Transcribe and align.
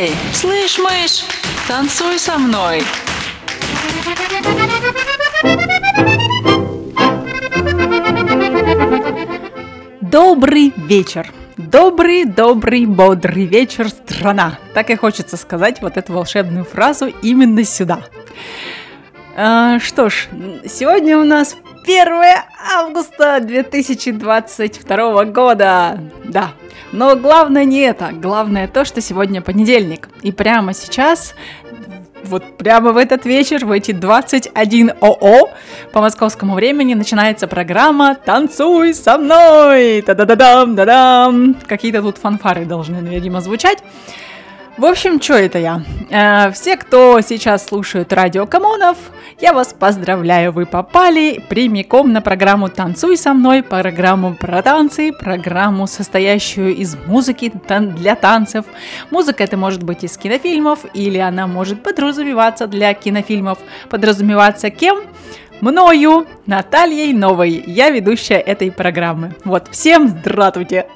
Эй, 0.00 0.14
слышь, 0.32 0.78
мышь, 0.78 1.24
танцуй 1.66 2.20
со 2.20 2.38
мной. 2.38 2.84
Добрый 10.00 10.72
вечер. 10.76 11.32
Добрый, 11.56 12.24
добрый, 12.26 12.86
бодрый 12.86 13.46
вечер, 13.46 13.88
страна. 13.88 14.60
Так 14.72 14.90
и 14.90 14.94
хочется 14.94 15.36
сказать 15.36 15.82
вот 15.82 15.96
эту 15.96 16.12
волшебную 16.12 16.64
фразу 16.64 17.06
именно 17.20 17.64
сюда. 17.64 18.04
А, 19.40 19.78
что 19.78 20.10
ж, 20.10 20.26
сегодня 20.66 21.16
у 21.16 21.22
нас 21.22 21.56
1 21.84 22.12
августа 22.74 23.38
2022 23.40 25.24
года. 25.26 26.00
Да, 26.24 26.48
но 26.90 27.14
главное 27.14 27.64
не 27.64 27.82
это. 27.82 28.10
Главное 28.10 28.66
то, 28.66 28.84
что 28.84 29.00
сегодня 29.00 29.40
понедельник. 29.40 30.08
И 30.22 30.32
прямо 30.32 30.74
сейчас 30.74 31.36
вот 32.24 32.58
прямо 32.58 32.90
в 32.90 32.96
этот 32.96 33.26
вечер, 33.26 33.64
в 33.64 33.70
эти 33.70 33.92
21 33.92 34.94
ОО 35.00 35.50
по 35.92 36.00
московскому 36.00 36.54
времени 36.54 36.94
начинается 36.94 37.46
программа 37.46 38.16
«Танцуй 38.16 38.92
со 38.92 39.18
мной!» 39.18 40.02
Та-да-да-дам, 40.02 40.74
да-дам! 40.74 41.54
Какие-то 41.64 42.02
тут 42.02 42.18
фанфары 42.18 42.64
должны, 42.64 42.96
видимо, 42.96 43.40
звучать. 43.40 43.84
В 44.78 44.84
общем, 44.84 45.20
что 45.20 45.34
это 45.34 45.58
я? 45.58 45.82
Э, 46.08 46.52
все, 46.52 46.76
кто 46.76 47.20
сейчас 47.20 47.66
слушает 47.66 48.12
радио 48.12 48.46
Камонов, 48.46 48.96
я 49.40 49.52
вас 49.52 49.74
поздравляю, 49.76 50.52
вы 50.52 50.66
попали 50.66 51.42
прямиком 51.48 52.12
на 52.12 52.20
программу 52.20 52.68
«Танцуй 52.68 53.16
со 53.16 53.34
мной», 53.34 53.64
программу 53.64 54.36
про 54.36 54.62
танцы, 54.62 55.12
программу, 55.12 55.88
состоящую 55.88 56.76
из 56.76 56.96
музыки 57.06 57.52
для 57.68 58.14
танцев. 58.14 58.66
Музыка 59.10 59.42
это 59.42 59.56
может 59.56 59.82
быть 59.82 60.04
из 60.04 60.16
кинофильмов, 60.16 60.86
или 60.94 61.18
она 61.18 61.48
может 61.48 61.82
подразумеваться 61.82 62.68
для 62.68 62.94
кинофильмов. 62.94 63.58
Подразумеваться 63.90 64.70
кем? 64.70 65.00
мною, 65.60 66.28
Натальей 66.46 67.12
Новой. 67.12 67.64
Я 67.66 67.90
ведущая 67.90 68.38
этой 68.38 68.70
программы. 68.70 69.34
Вот, 69.44 69.66
всем 69.72 70.06
здравствуйте! 70.06 70.86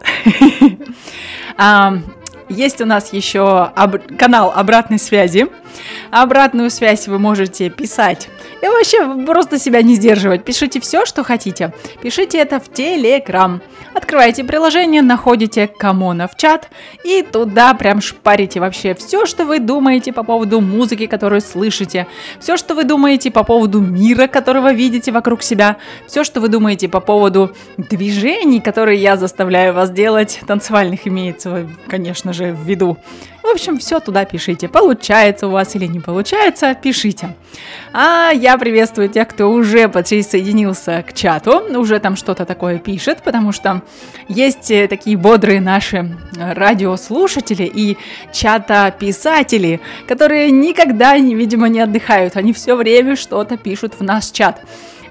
Есть 2.53 2.81
у 2.81 2.87
нас 2.87 3.13
еще 3.13 3.71
об- 3.75 4.17
канал 4.17 4.53
обратной 4.55 4.99
связи. 4.99 5.47
Обратную 6.11 6.71
связь 6.71 7.09
вы 7.09 7.19
можете 7.19 7.71
писать. 7.71 8.29
И 8.63 8.67
вообще 8.67 9.25
просто 9.25 9.59
себя 9.59 9.83
не 9.83 9.95
сдерживать. 9.97 10.45
Пишите 10.45 10.81
все, 10.81 11.05
что 11.07 11.25
хотите. 11.25 11.73
Пишите 12.03 12.39
это 12.39 12.61
в 12.61 12.73
Телеграм. 12.73 13.61
Открываете 13.95 14.45
приложение, 14.45 15.03
находите 15.03 15.67
Камона 15.67 16.27
в 16.27 16.37
чат 16.37 16.71
и 17.05 17.23
туда 17.23 17.75
прям 17.75 18.01
шпарите 18.01 18.61
вообще 18.61 18.95
все, 18.95 19.27
что 19.27 19.45
вы 19.45 19.59
думаете 19.59 20.13
по 20.13 20.23
поводу 20.23 20.61
музыки, 20.61 21.07
которую 21.07 21.41
слышите, 21.41 22.07
все, 22.41 22.57
что 22.57 22.75
вы 22.75 22.85
думаете 22.85 23.31
по 23.31 23.45
поводу 23.45 23.81
мира, 23.81 24.29
которого 24.29 24.73
видите 24.73 25.13
вокруг 25.13 25.43
себя, 25.43 25.77
все, 26.07 26.25
что 26.25 26.41
вы 26.41 26.49
думаете 26.49 26.89
по 26.89 27.01
поводу 27.01 27.55
движений, 27.77 28.61
которые 28.61 29.01
я 29.01 29.17
заставляю 29.17 29.75
вас 29.75 29.91
делать, 29.91 30.41
танцевальных 30.47 31.07
имеется, 31.07 31.69
конечно 31.89 32.33
же, 32.33 32.53
в 32.53 32.65
виду. 32.65 32.97
В 33.43 33.47
общем, 33.49 33.79
все 33.79 33.99
туда 33.99 34.25
пишите. 34.25 34.69
Получается 34.69 35.49
у 35.49 35.51
вас 35.51 35.75
или 35.75 35.87
не 35.87 35.99
получается, 35.99 36.75
пишите. 36.75 37.35
А 37.93 38.31
я 38.31 38.57
приветствую 38.57 39.09
тех, 39.09 39.27
кто 39.29 39.51
уже 39.51 39.89
присоединился 39.89 41.05
к 41.07 41.13
чату, 41.13 41.63
уже 41.77 41.99
там 41.99 42.15
что-то 42.15 42.45
такое 42.45 42.79
пишет, 42.79 43.23
потому 43.23 43.51
что 43.53 43.83
есть 44.29 44.71
э, 44.71 44.87
такие 44.87 45.17
бодрые 45.17 45.61
наши 45.61 46.17
радиослушатели 46.39 47.65
и 47.65 47.99
чата-писатели, 48.33 49.81
которые 50.07 50.51
никогда, 50.51 51.17
видимо, 51.17 51.69
не 51.69 51.81
отдыхают. 51.81 52.37
Они 52.37 52.53
все 52.53 52.77
время 52.77 53.17
что-то 53.17 53.57
пишут 53.57 53.95
в 53.99 54.03
наш 54.03 54.27
чат. 54.27 54.63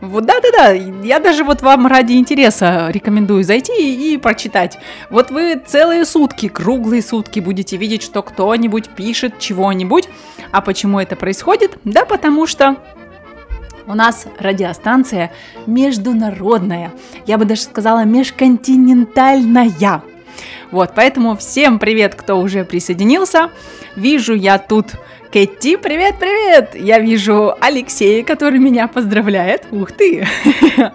Вот 0.01 0.25
да-да-да, 0.25 0.71
я 0.71 1.19
даже 1.19 1.43
вот 1.43 1.61
вам 1.61 1.85
ради 1.85 2.13
интереса 2.13 2.89
рекомендую 2.89 3.43
зайти 3.43 3.71
и, 3.73 4.15
и 4.15 4.17
прочитать. 4.17 4.79
Вот 5.11 5.29
вы 5.29 5.61
целые 5.63 6.05
сутки, 6.05 6.47
круглые 6.47 7.03
сутки 7.03 7.39
будете 7.39 7.77
видеть, 7.77 8.01
что 8.01 8.23
кто-нибудь 8.23 8.89
пишет 8.89 9.37
чего-нибудь. 9.37 10.09
А 10.51 10.61
почему 10.61 10.99
это 10.99 11.15
происходит? 11.15 11.77
Да 11.83 12.05
потому 12.05 12.47
что 12.47 12.77
у 13.85 13.93
нас 13.93 14.25
радиостанция 14.39 15.31
международная, 15.67 16.91
я 17.27 17.37
бы 17.37 17.45
даже 17.45 17.61
сказала 17.61 18.03
межконтинентальная. 18.03 20.01
Вот, 20.71 20.93
поэтому 20.95 21.37
всем 21.37 21.77
привет, 21.77 22.15
кто 22.15 22.39
уже 22.39 22.63
присоединился. 22.63 23.51
Вижу 23.95 24.33
я 24.33 24.57
тут 24.57 24.95
Кэти, 25.31 25.77
привет-привет! 25.77 26.75
Я 26.75 26.99
вижу 26.99 27.55
Алексея, 27.61 28.21
который 28.21 28.59
меня 28.59 28.89
поздравляет. 28.89 29.65
Ух 29.71 29.91
ты! 29.93 30.27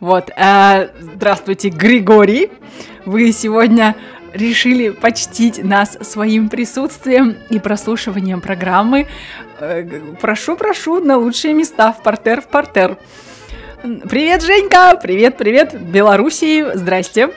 Вот, 0.00 0.30
э, 0.34 0.88
здравствуйте, 0.98 1.68
Григорий. 1.68 2.50
Вы 3.04 3.32
сегодня 3.32 3.94
решили 4.32 4.88
почтить 4.88 5.62
нас 5.62 5.98
своим 6.00 6.48
присутствием 6.48 7.36
и 7.50 7.58
прослушиванием 7.58 8.40
программы. 8.40 9.06
Э, 9.60 9.86
прошу, 10.20 10.56
прошу 10.56 11.00
на 11.00 11.18
лучшие 11.18 11.52
места 11.52 11.92
в 11.92 12.02
портер, 12.02 12.40
в 12.40 12.48
портер. 12.48 12.96
Привет, 13.82 14.42
Женька! 14.42 14.98
Привет, 15.00 15.36
привет, 15.36 15.78
Белоруссии! 15.78 16.64
Здрасте! 16.74 17.28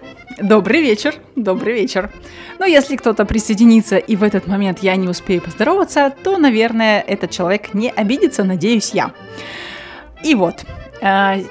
Добрый 0.42 0.82
вечер, 0.82 1.16
добрый 1.36 1.74
вечер. 1.74 2.10
Но 2.58 2.66
если 2.66 2.96
кто-то 2.96 3.26
присоединится 3.26 3.98
и 3.98 4.16
в 4.16 4.24
этот 4.24 4.48
момент 4.48 4.80
я 4.82 4.96
не 4.96 5.08
успею 5.08 5.42
поздороваться, 5.42 6.14
то, 6.24 6.38
наверное, 6.38 7.02
этот 7.02 7.32
человек 7.32 7.74
не 7.74 7.90
обидится, 7.92 8.44
надеюсь 8.44 8.92
я. 8.94 9.12
И 10.24 10.34
вот, 10.34 10.66
э, 11.02 11.44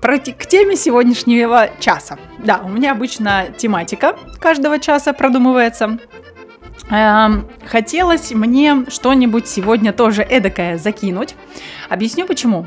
к 0.00 0.46
теме 0.46 0.76
сегодняшнего 0.76 1.70
часа. 1.78 2.18
Да, 2.38 2.60
у 2.64 2.68
меня 2.68 2.92
обычно 2.92 3.46
тематика 3.56 4.16
каждого 4.40 4.78
часа 4.80 5.12
продумывается. 5.12 5.98
Эм, 6.90 7.48
хотелось 7.64 8.30
мне 8.32 8.84
что-нибудь 8.88 9.48
сегодня 9.48 9.92
тоже 9.92 10.22
эдакое 10.22 10.78
закинуть. 10.78 11.34
Объясню 11.88 12.26
почему. 12.26 12.66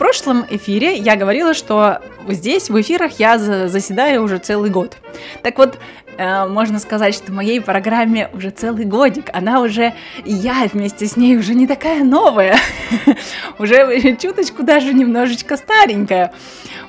Прошлом 0.00 0.46
эфире 0.48 0.96
я 0.96 1.14
говорила, 1.14 1.52
что 1.52 2.00
здесь 2.26 2.70
в 2.70 2.80
эфирах 2.80 3.18
я 3.18 3.38
заседаю 3.38 4.22
уже 4.22 4.38
целый 4.38 4.70
год. 4.70 4.96
Так 5.42 5.58
вот, 5.58 5.78
э, 6.20 6.46
можно 6.46 6.78
сказать, 6.78 7.14
что 7.14 7.32
моей 7.32 7.60
программе 7.60 8.28
уже 8.34 8.50
целый 8.50 8.84
годик. 8.84 9.30
Она 9.32 9.60
уже, 9.60 9.94
я 10.24 10.68
вместе 10.72 11.06
с 11.06 11.16
ней 11.16 11.36
уже 11.38 11.54
не 11.54 11.66
такая 11.66 12.04
новая. 12.04 12.58
Уже 13.58 14.16
чуточку 14.16 14.62
даже 14.62 14.92
немножечко 14.92 15.56
старенькая. 15.56 16.32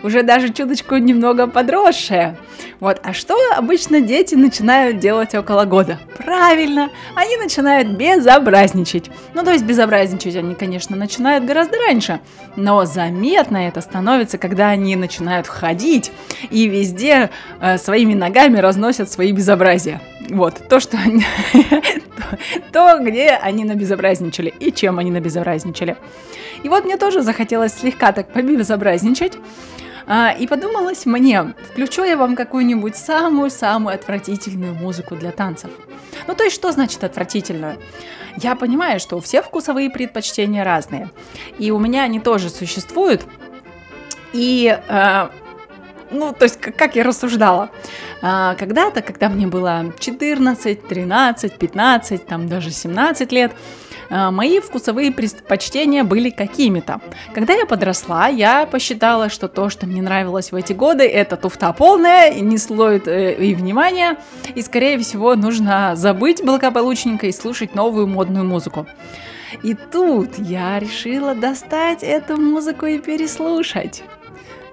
Уже 0.03 0.23
даже 0.23 0.51
чуточку 0.51 0.95
немного 0.97 1.47
подросшая. 1.47 2.37
Вот, 2.79 2.99
а 3.03 3.13
что 3.13 3.35
обычно 3.55 4.01
дети 4.01 4.33
начинают 4.33 4.97
делать 4.97 5.35
около 5.35 5.65
года? 5.65 5.99
Правильно, 6.17 6.89
они 7.15 7.37
начинают 7.37 7.89
безобразничать. 7.89 9.11
Ну, 9.35 9.43
то 9.43 9.51
есть 9.51 9.63
безобразничать 9.63 10.35
они, 10.35 10.55
конечно, 10.55 10.95
начинают 10.95 11.45
гораздо 11.45 11.77
раньше, 11.77 12.19
но 12.55 12.85
заметно 12.85 13.57
это 13.57 13.81
становится, 13.81 14.39
когда 14.39 14.69
они 14.69 14.95
начинают 14.95 15.45
ходить 15.45 16.11
и 16.49 16.67
везде 16.67 17.29
э, 17.59 17.77
своими 17.77 18.15
ногами 18.15 18.57
разносят 18.57 19.11
свои 19.11 19.20
безобразия. 19.31 20.01
Вот, 20.29 20.67
то, 20.67 20.79
что 20.79 20.97
они... 20.97 21.23
то, 22.71 22.99
где 22.99 23.29
они 23.29 23.63
набезобразничали 23.63 24.53
и 24.59 24.71
чем 24.71 24.97
они 24.99 25.11
набезобразничали. 25.11 25.97
И 26.63 26.69
вот 26.69 26.85
мне 26.85 26.97
тоже 26.97 27.21
захотелось 27.21 27.73
слегка 27.73 28.11
так 28.11 28.33
побезобразничать, 28.33 29.33
а, 30.07 30.31
и 30.31 30.47
подумалось 30.47 31.05
мне, 31.05 31.53
включу 31.71 32.03
я 32.03 32.17
вам 32.17 32.35
какую-нибудь 32.35 32.95
самую-самую 32.95 33.95
отвратительную 33.95 34.73
музыку 34.73 35.15
для 35.15 35.31
танцев. 35.31 35.71
Ну, 36.27 36.35
то 36.35 36.43
есть, 36.43 36.55
что 36.55 36.71
значит 36.71 37.03
отвратительную? 37.03 37.77
Я 38.37 38.55
понимаю, 38.55 38.99
что 38.99 39.17
у 39.17 39.21
всех 39.21 39.45
вкусовые 39.45 39.89
предпочтения 39.89 40.63
разные. 40.63 41.09
И 41.59 41.71
у 41.71 41.79
меня 41.79 42.03
они 42.03 42.19
тоже 42.19 42.49
существуют. 42.49 43.25
И, 44.33 44.77
э, 44.87 45.29
ну, 46.11 46.33
то 46.33 46.43
есть, 46.45 46.59
как, 46.59 46.95
я 46.95 47.03
рассуждала. 47.03 47.69
Э, 48.21 48.55
когда-то, 48.57 49.01
когда 49.01 49.29
мне 49.29 49.47
было 49.47 49.93
14, 49.99 50.87
13, 50.87 51.57
15, 51.57 52.25
там 52.25 52.47
даже 52.47 52.71
17 52.71 53.31
лет, 53.31 53.51
а, 54.13 54.29
мои 54.29 54.59
вкусовые 54.59 55.13
предпочтения 55.13 56.03
были 56.03 56.31
какими-то. 56.31 56.99
Когда 57.33 57.53
я 57.53 57.65
подросла, 57.65 58.27
я 58.27 58.65
посчитала, 58.65 59.29
что 59.29 59.47
то, 59.47 59.69
что 59.69 59.87
мне 59.87 60.01
нравилось 60.01 60.51
в 60.51 60.55
эти 60.55 60.73
годы, 60.73 61.07
это 61.07 61.37
туфта 61.37 61.71
полная, 61.71 62.33
не 62.33 62.57
слоит 62.57 63.07
э, 63.07 63.33
и 63.35 63.55
внимания, 63.55 64.17
и, 64.53 64.61
скорее 64.61 64.99
всего, 64.99 65.35
нужно 65.35 65.95
забыть 65.95 66.43
благополучненько 66.43 67.27
и 67.27 67.31
слушать 67.31 67.73
новую 67.73 68.07
модную 68.07 68.43
музыку. 68.43 68.85
И 69.63 69.75
тут 69.75 70.37
я 70.37 70.77
решила 70.77 71.33
достать 71.33 72.03
эту 72.03 72.35
музыку 72.35 72.87
и 72.87 72.99
переслушать. 72.99 74.03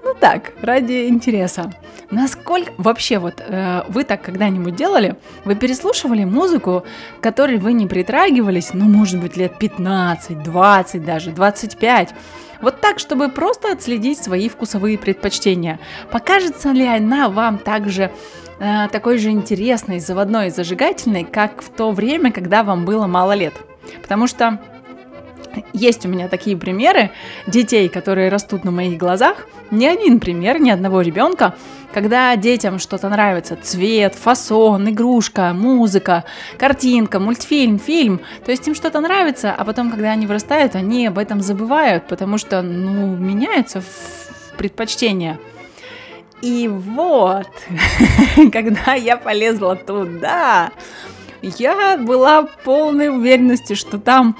Ну 0.03 0.13
так, 0.19 0.53
ради 0.61 1.07
интереса. 1.07 1.71
Насколько 2.11 2.71
вообще 2.77 3.19
вот 3.19 3.35
э, 3.39 3.83
вы 3.89 4.03
так 4.03 4.21
когда-нибудь 4.21 4.75
делали? 4.75 5.15
Вы 5.45 5.55
переслушивали 5.55 6.23
музыку, 6.23 6.83
к 7.19 7.23
которой 7.23 7.57
вы 7.57 7.73
не 7.73 7.85
притрагивались, 7.85 8.73
ну, 8.73 8.85
может 8.85 9.21
быть, 9.21 9.37
лет 9.37 9.57
15, 9.59 10.41
20 10.41 11.05
даже, 11.05 11.31
25. 11.31 12.09
Вот 12.61 12.81
так, 12.81 12.99
чтобы 12.99 13.29
просто 13.29 13.71
отследить 13.71 14.17
свои 14.17 14.49
вкусовые 14.49 14.97
предпочтения. 14.97 15.79
Покажется 16.11 16.71
ли 16.71 16.85
она 16.85 17.29
вам 17.29 17.57
также 17.59 18.11
э, 18.59 18.87
такой 18.91 19.19
же 19.19 19.29
интересной, 19.29 19.99
заводной 19.99 20.47
и 20.47 20.51
зажигательной, 20.51 21.25
как 21.25 21.61
в 21.61 21.69
то 21.69 21.91
время, 21.91 22.31
когда 22.31 22.63
вам 22.63 22.85
было 22.85 23.05
мало 23.05 23.33
лет? 23.33 23.53
Потому 24.01 24.27
что 24.27 24.59
есть 25.73 26.05
у 26.05 26.09
меня 26.09 26.27
такие 26.27 26.57
примеры 26.57 27.11
детей, 27.47 27.89
которые 27.89 28.29
растут 28.29 28.63
на 28.63 28.71
моих 28.71 28.97
глазах. 28.97 29.47
Ни 29.71 29.85
один 29.85 30.19
пример, 30.19 30.59
ни 30.59 30.69
одного 30.69 31.01
ребенка, 31.01 31.55
когда 31.93 32.35
детям 32.35 32.79
что-то 32.79 33.09
нравится, 33.09 33.57
цвет, 33.61 34.15
фасон, 34.15 34.89
игрушка, 34.89 35.53
музыка, 35.53 36.23
картинка, 36.57 37.19
мультфильм, 37.19 37.79
фильм, 37.79 38.21
то 38.45 38.51
есть 38.51 38.67
им 38.67 38.75
что-то 38.75 38.99
нравится, 38.99 39.53
а 39.55 39.65
потом, 39.65 39.91
когда 39.91 40.11
они 40.11 40.27
вырастают, 40.27 40.75
они 40.75 41.07
об 41.07 41.17
этом 41.17 41.41
забывают, 41.41 42.07
потому 42.07 42.37
что, 42.37 42.61
ну, 42.61 43.15
меняются 43.15 43.83
предпочтения. 44.57 45.39
И 46.41 46.67
вот, 46.67 47.49
когда 48.51 48.93
я 48.93 49.17
полезла 49.17 49.75
туда, 49.75 50.71
я 51.41 51.97
была 51.97 52.43
полной 52.63 53.09
уверенности, 53.09 53.73
что 53.73 53.97
там 53.97 54.35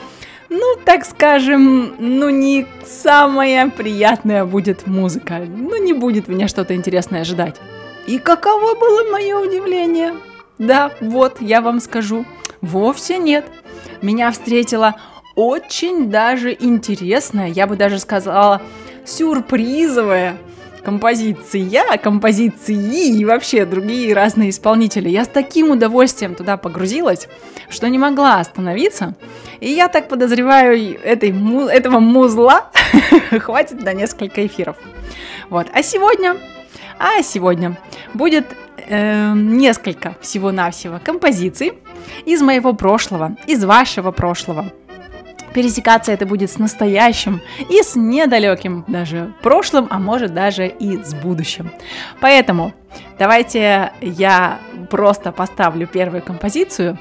ну, 0.49 0.75
так 0.83 1.05
скажем, 1.05 1.95
ну 1.99 2.29
не 2.29 2.65
самая 2.85 3.69
приятная 3.69 4.45
будет 4.45 4.87
музыка. 4.87 5.39
Ну, 5.47 5.81
не 5.81 5.93
будет 5.93 6.27
меня 6.27 6.47
что-то 6.47 6.75
интересное 6.75 7.21
ожидать. 7.21 7.55
И 8.07 8.17
каково 8.17 8.75
было 8.75 9.11
мое 9.11 9.37
удивление? 9.39 10.15
Да, 10.57 10.91
вот, 10.99 11.41
я 11.41 11.61
вам 11.61 11.79
скажу. 11.79 12.25
Вовсе 12.61 13.17
нет. 13.17 13.45
Меня 14.01 14.31
встретила 14.31 14.95
очень 15.35 16.09
даже 16.09 16.55
интересная, 16.59 17.47
я 17.47 17.67
бы 17.67 17.75
даже 17.75 17.99
сказала, 17.99 18.61
сюрпризовая 19.05 20.37
композиция, 20.83 21.97
композиции 21.97 23.17
и 23.17 23.25
вообще 23.25 23.65
другие 23.65 24.13
разные 24.13 24.49
исполнители. 24.49 25.09
Я 25.09 25.25
с 25.25 25.27
таким 25.27 25.71
удовольствием 25.71 26.35
туда 26.35 26.57
погрузилась, 26.57 27.27
что 27.69 27.87
не 27.89 27.97
могла 27.97 28.39
остановиться. 28.39 29.15
И 29.59 29.71
я 29.71 29.87
так 29.87 30.07
подозреваю, 30.07 30.99
этой, 31.01 31.33
этого 31.69 31.99
музла 31.99 32.69
хватит 33.39 33.83
на 33.83 33.93
несколько 33.93 34.45
эфиров. 34.45 34.77
Вот. 35.49 35.67
А 35.73 35.83
сегодня, 35.83 36.37
а 36.97 37.21
сегодня 37.23 37.77
будет 38.13 38.45
э, 38.87 39.33
несколько 39.33 40.15
всего-навсего 40.21 40.99
композиций 41.03 41.73
из 42.25 42.41
моего 42.41 42.73
прошлого, 42.73 43.35
из 43.47 43.63
вашего 43.63 44.11
прошлого. 44.11 44.71
Пересекаться 45.53 46.11
это 46.11 46.25
будет 46.27 46.51
с 46.51 46.59
настоящим 46.59 47.41
и 47.69 47.81
с 47.81 47.95
недалеким 47.95 48.85
даже 48.87 49.33
прошлым, 49.41 49.87
а 49.89 49.97
может 49.97 50.33
даже 50.33 50.67
и 50.67 51.03
с 51.03 51.15
будущим. 51.15 51.71
Поэтому 52.21 52.73
давайте 53.17 53.91
я 53.99 54.59
просто 54.91 55.31
поставлю 55.31 55.87
первую 55.87 56.21
композицию, 56.21 56.99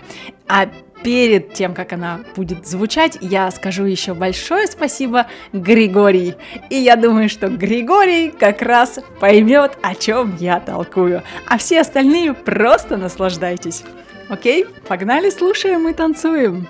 а 0.48 0.68
перед 1.02 1.54
тем, 1.54 1.74
как 1.74 1.92
она 1.92 2.20
будет 2.36 2.66
звучать, 2.66 3.18
я 3.20 3.50
скажу 3.50 3.84
еще 3.84 4.14
большое 4.14 4.66
спасибо 4.66 5.26
Григорий. 5.52 6.34
И 6.70 6.76
я 6.76 6.96
думаю, 6.96 7.28
что 7.28 7.48
Григорий 7.48 8.30
как 8.30 8.62
раз 8.62 9.00
поймет, 9.20 9.78
о 9.82 9.94
чем 9.94 10.36
я 10.36 10.60
толкую. 10.60 11.22
А 11.46 11.58
все 11.58 11.80
остальные 11.80 12.34
просто 12.34 12.96
наслаждайтесь. 12.96 13.84
Окей, 14.28 14.66
погнали, 14.86 15.30
слушаем 15.30 15.88
и 15.88 15.94
танцуем. 15.94 16.68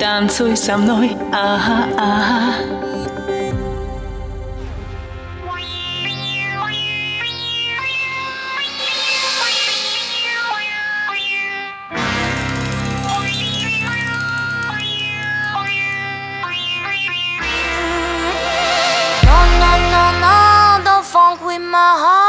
Танцуй 0.00 0.56
со 0.56 0.76
мной, 0.76 1.10
ага, 1.32 1.88
ага. 1.96 2.87
my 21.78 21.96
heart. 21.96 22.27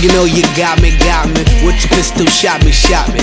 You 0.00 0.08
know 0.16 0.24
you 0.24 0.42
got 0.56 0.80
me, 0.80 0.96
got 1.04 1.28
me. 1.28 1.44
With 1.60 1.76
your 1.84 1.92
pistol, 1.92 2.24
shot 2.26 2.64
me, 2.64 2.72
shot 2.72 3.12
me. 3.12 3.20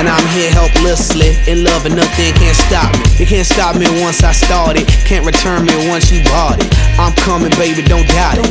And 0.00 0.08
I'm 0.08 0.24
here 0.32 0.50
helplessly, 0.50 1.36
in 1.46 1.64
love 1.64 1.84
and 1.84 1.96
nothing 1.96 2.32
can't 2.34 2.56
stop 2.56 2.88
me. 2.96 3.04
You 3.20 3.26
can't 3.26 3.46
stop 3.46 3.76
me 3.76 3.86
once 4.00 4.22
I 4.22 4.32
started, 4.32 4.88
can't 5.04 5.26
return 5.26 5.66
me 5.66 5.74
once 5.88 6.10
you 6.10 6.22
bought 6.24 6.56
it. 6.64 6.70
I'm 6.98 7.12
coming, 7.12 7.50
baby, 7.60 7.82
don't 7.82 8.08
doubt 8.08 8.38
it. 8.40 8.46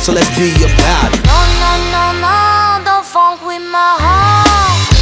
So 0.00 0.12
let's 0.12 0.30
be 0.38 0.54
about 0.54 1.10
it. 1.10 1.20
No, 1.26 1.40
no, 1.58 1.72
no, 1.90 2.04
no, 2.22 2.84
don't 2.84 3.04
funk 3.04 3.42
with 3.42 3.62
my 3.62 3.96
heart. 3.98 4.54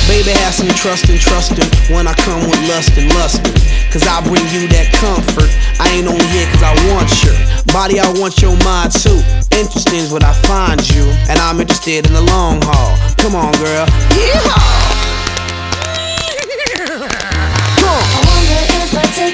Baby, 0.08 0.30
have 0.44 0.54
some 0.54 0.68
trust 0.68 1.08
and 1.08 1.18
trust 1.18 1.56
trusting 1.56 1.94
when 1.94 2.06
I 2.06 2.14
come 2.14 2.42
with 2.48 2.60
lust 2.68 2.96
and 2.98 3.08
lusting. 3.14 3.54
Cause 3.92 4.08
I 4.08 4.24
bring 4.24 4.48
you 4.48 4.64
that 4.72 4.88
comfort. 4.96 5.52
I 5.76 5.92
ain't 5.92 6.08
only 6.08 6.24
here 6.32 6.48
cause 6.48 6.64
I 6.64 6.72
want 6.88 7.12
your 7.20 7.36
body, 7.76 8.00
I 8.00 8.08
want 8.16 8.40
your 8.40 8.56
mind 8.64 8.88
too. 8.90 9.20
Interesting 9.52 10.00
is 10.00 10.10
what 10.10 10.24
I 10.24 10.32
find 10.48 10.80
you, 10.96 11.04
and 11.28 11.38
I'm 11.38 11.60
interested 11.60 12.06
in 12.08 12.14
the 12.14 12.22
long 12.22 12.56
haul. 12.64 12.96
Come 13.20 13.36
on, 13.36 13.52
girl. 13.60 13.84
Yeah. 14.16 14.40
I 17.84 18.20
wonder 18.32 18.64
if 18.80 18.96
I 18.96 19.04
take 19.12 19.31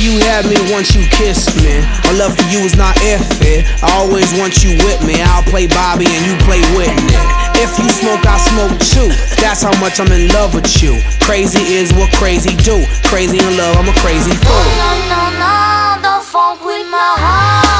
you 0.00 0.16
had 0.24 0.48
me 0.48 0.56
once 0.72 0.96
you 0.96 1.04
kissed 1.12 1.52
me. 1.60 1.84
My 2.08 2.16
love 2.16 2.32
for 2.32 2.48
you 2.48 2.64
is 2.64 2.74
not 2.74 2.96
if 3.04 3.20
it. 3.44 3.68
I 3.84 3.92
always 4.00 4.32
want 4.40 4.64
you 4.64 4.72
with 4.80 5.04
me. 5.04 5.20
I'll 5.20 5.44
play 5.44 5.68
Bobby 5.68 6.08
and 6.08 6.24
you 6.24 6.34
play 6.48 6.64
Whitney. 6.72 7.20
If 7.60 7.76
you 7.76 7.88
smoke, 7.92 8.24
I 8.24 8.40
smoke 8.40 8.72
too. 8.80 9.12
That's 9.36 9.60
how 9.62 9.76
much 9.78 10.00
I'm 10.00 10.10
in 10.10 10.28
love 10.32 10.54
with 10.54 10.82
you. 10.82 10.96
Crazy 11.20 11.76
is 11.76 11.92
what 11.92 12.10
crazy 12.16 12.56
do. 12.64 12.80
Crazy 13.04 13.36
in 13.36 13.56
love, 13.60 13.76
I'm 13.76 13.88
a 13.88 13.96
crazy 14.00 14.32
fool. 14.32 14.64
No, 14.80 14.90
no, 15.12 15.22
no, 15.36 16.00
don't 16.02 16.24
funk 16.24 16.64
with 16.64 16.88
my 16.88 17.14
heart. 17.20 17.79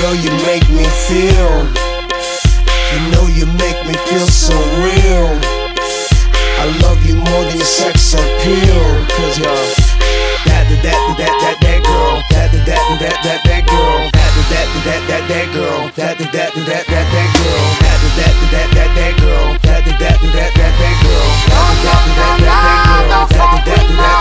Girl, 0.00 0.14
you 0.14 0.32
make 0.48 0.64
me 0.72 0.88
feel. 1.04 1.60
You 2.88 3.00
know 3.12 3.28
you 3.28 3.44
make 3.60 3.76
me 3.84 3.92
feel 4.08 4.24
so 4.24 4.56
real. 4.80 5.28
I 6.56 6.64
love 6.80 7.04
you 7.04 7.16
more 7.16 7.44
than 7.44 7.60
sex 7.60 8.14
appeal. 8.14 8.80
Cause 9.12 9.36
you're 9.36 9.68
that, 10.48 10.64
that, 10.72 10.80
that, 10.80 11.00
that, 11.20 11.34
that, 11.44 11.56
that 11.60 11.80
girl. 11.84 12.16
That, 12.32 12.48
that, 12.48 12.64
that, 12.64 12.80
that, 12.96 13.20
that, 13.28 13.40
that 13.44 13.62
girl. 13.68 14.08
That, 14.16 14.32
that, 14.48 14.68
that, 14.88 15.04
that, 15.04 15.20
that 15.20 15.28
that 15.28 15.46
girl. 15.52 15.92
That, 15.92 16.16
that, 16.16 16.32
that, 16.32 16.56
that, 16.56 16.88
that, 16.88 17.04
that 17.12 17.36
girl. 17.36 17.68
That, 17.76 18.00
that, 18.00 18.40
that, 18.40 18.68
that, 18.72 18.88
that 18.88 19.12
girl. 19.20 19.52
That, 19.60 19.84
that, 19.84 20.00
that, 20.00 20.00
that, 20.00 20.00
that 20.00 20.00
girl. 20.00 20.00
That, 20.00 20.00
that, 20.00 20.16
that, 20.16 20.48
that, 20.56 20.80
that 20.80 20.96
girl. 21.04 21.28
That, 21.60 22.00
that, 22.00 22.40
that, 22.40 23.68
that, 23.68 23.76
that 23.76 23.86
girl. 23.96 24.19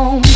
Home, 0.00 0.29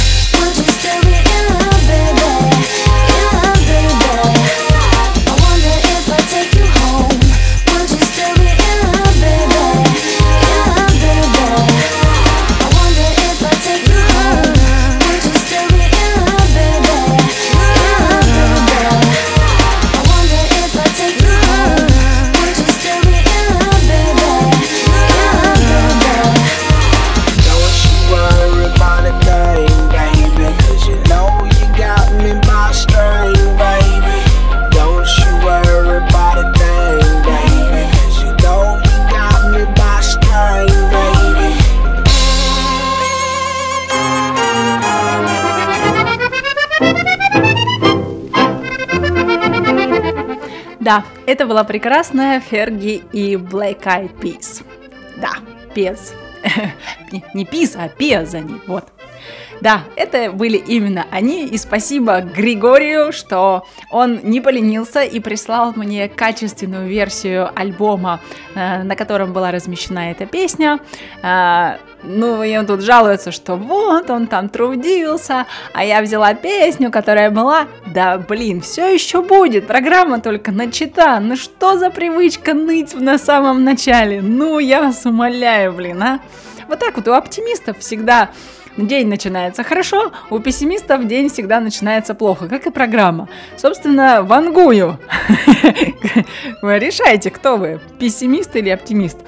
это 51.27 51.47
была 51.47 51.65
прекрасная 51.65 52.41
Ферги 52.41 53.03
и 53.13 53.35
Black 53.35 53.83
Eyed 53.85 54.19
Peas. 54.21 54.65
Да, 55.17 55.31
Пез. 55.75 56.15
Не- 57.13 57.25
Не 57.35 57.69
а 57.77 57.89
Пез 57.89 58.35
они, 58.35 58.61
вот. 58.67 58.85
Да, 59.61 59.85
это 59.97 60.31
были 60.33 60.59
именно 60.59 61.07
они, 61.11 61.47
и 61.47 61.57
спасибо 61.57 62.21
Григорию, 62.21 63.13
что 63.13 63.65
он 63.91 64.21
не 64.23 64.41
поленился 64.41 65.03
и 65.03 65.21
прислал 65.21 65.73
мне 65.77 66.09
качественную 66.09 66.89
версию 66.89 67.51
альбома, 67.55 68.21
э, 68.55 68.83
на 68.83 68.97
котором 68.97 69.33
была 69.33 69.53
размещена 69.53 70.11
эта 70.11 70.27
песня. 70.27 70.81
Ну, 72.07 72.43
и 72.43 72.67
тут 72.67 72.83
жалуется, 72.83 73.33
что 73.33 73.57
вот, 73.57 74.11
он 74.11 74.27
там 74.27 74.49
трудился, 74.49 75.47
а 75.73 75.85
я 75.85 76.03
взяла 76.03 76.35
песню, 76.35 76.91
которая 76.91 77.31
была... 77.31 77.67
Да, 77.87 78.19
блин, 78.19 78.61
все 78.61 78.93
еще 78.93 79.23
будет, 79.23 79.67
программа 79.67 80.21
только 80.21 80.53
начата. 80.53 81.19
Ну 81.21 81.37
что 81.37 81.79
за 81.79 81.91
привычка 81.91 82.55
ныть 82.55 82.95
на 82.95 83.19
самом 83.19 83.65
начале? 83.65 84.21
Ну, 84.21 84.59
я 84.59 84.83
вас 84.83 85.05
умоляю, 85.07 85.73
блин, 85.73 86.03
а. 86.03 86.21
Вот 86.69 86.79
так 86.79 86.97
вот 86.97 87.09
у 87.09 87.13
оптимистов 87.13 87.79
всегда 87.79 88.31
день 88.77 89.09
начинается 89.09 89.63
хорошо, 89.63 90.13
у 90.31 90.39
пессимистов 90.39 91.07
день 91.07 91.29
всегда 91.29 91.61
начинается 91.61 92.15
плохо, 92.15 92.49
как 92.49 92.67
и 92.67 92.71
программа. 92.71 93.29
Собственно, 93.57 94.23
вангую. 94.23 94.99
Вы 96.63 96.79
решайте, 96.79 97.31
кто 97.31 97.57
вы, 97.57 97.81
пессимист 97.99 98.57
или 98.57 98.71
оптимист 98.71 99.19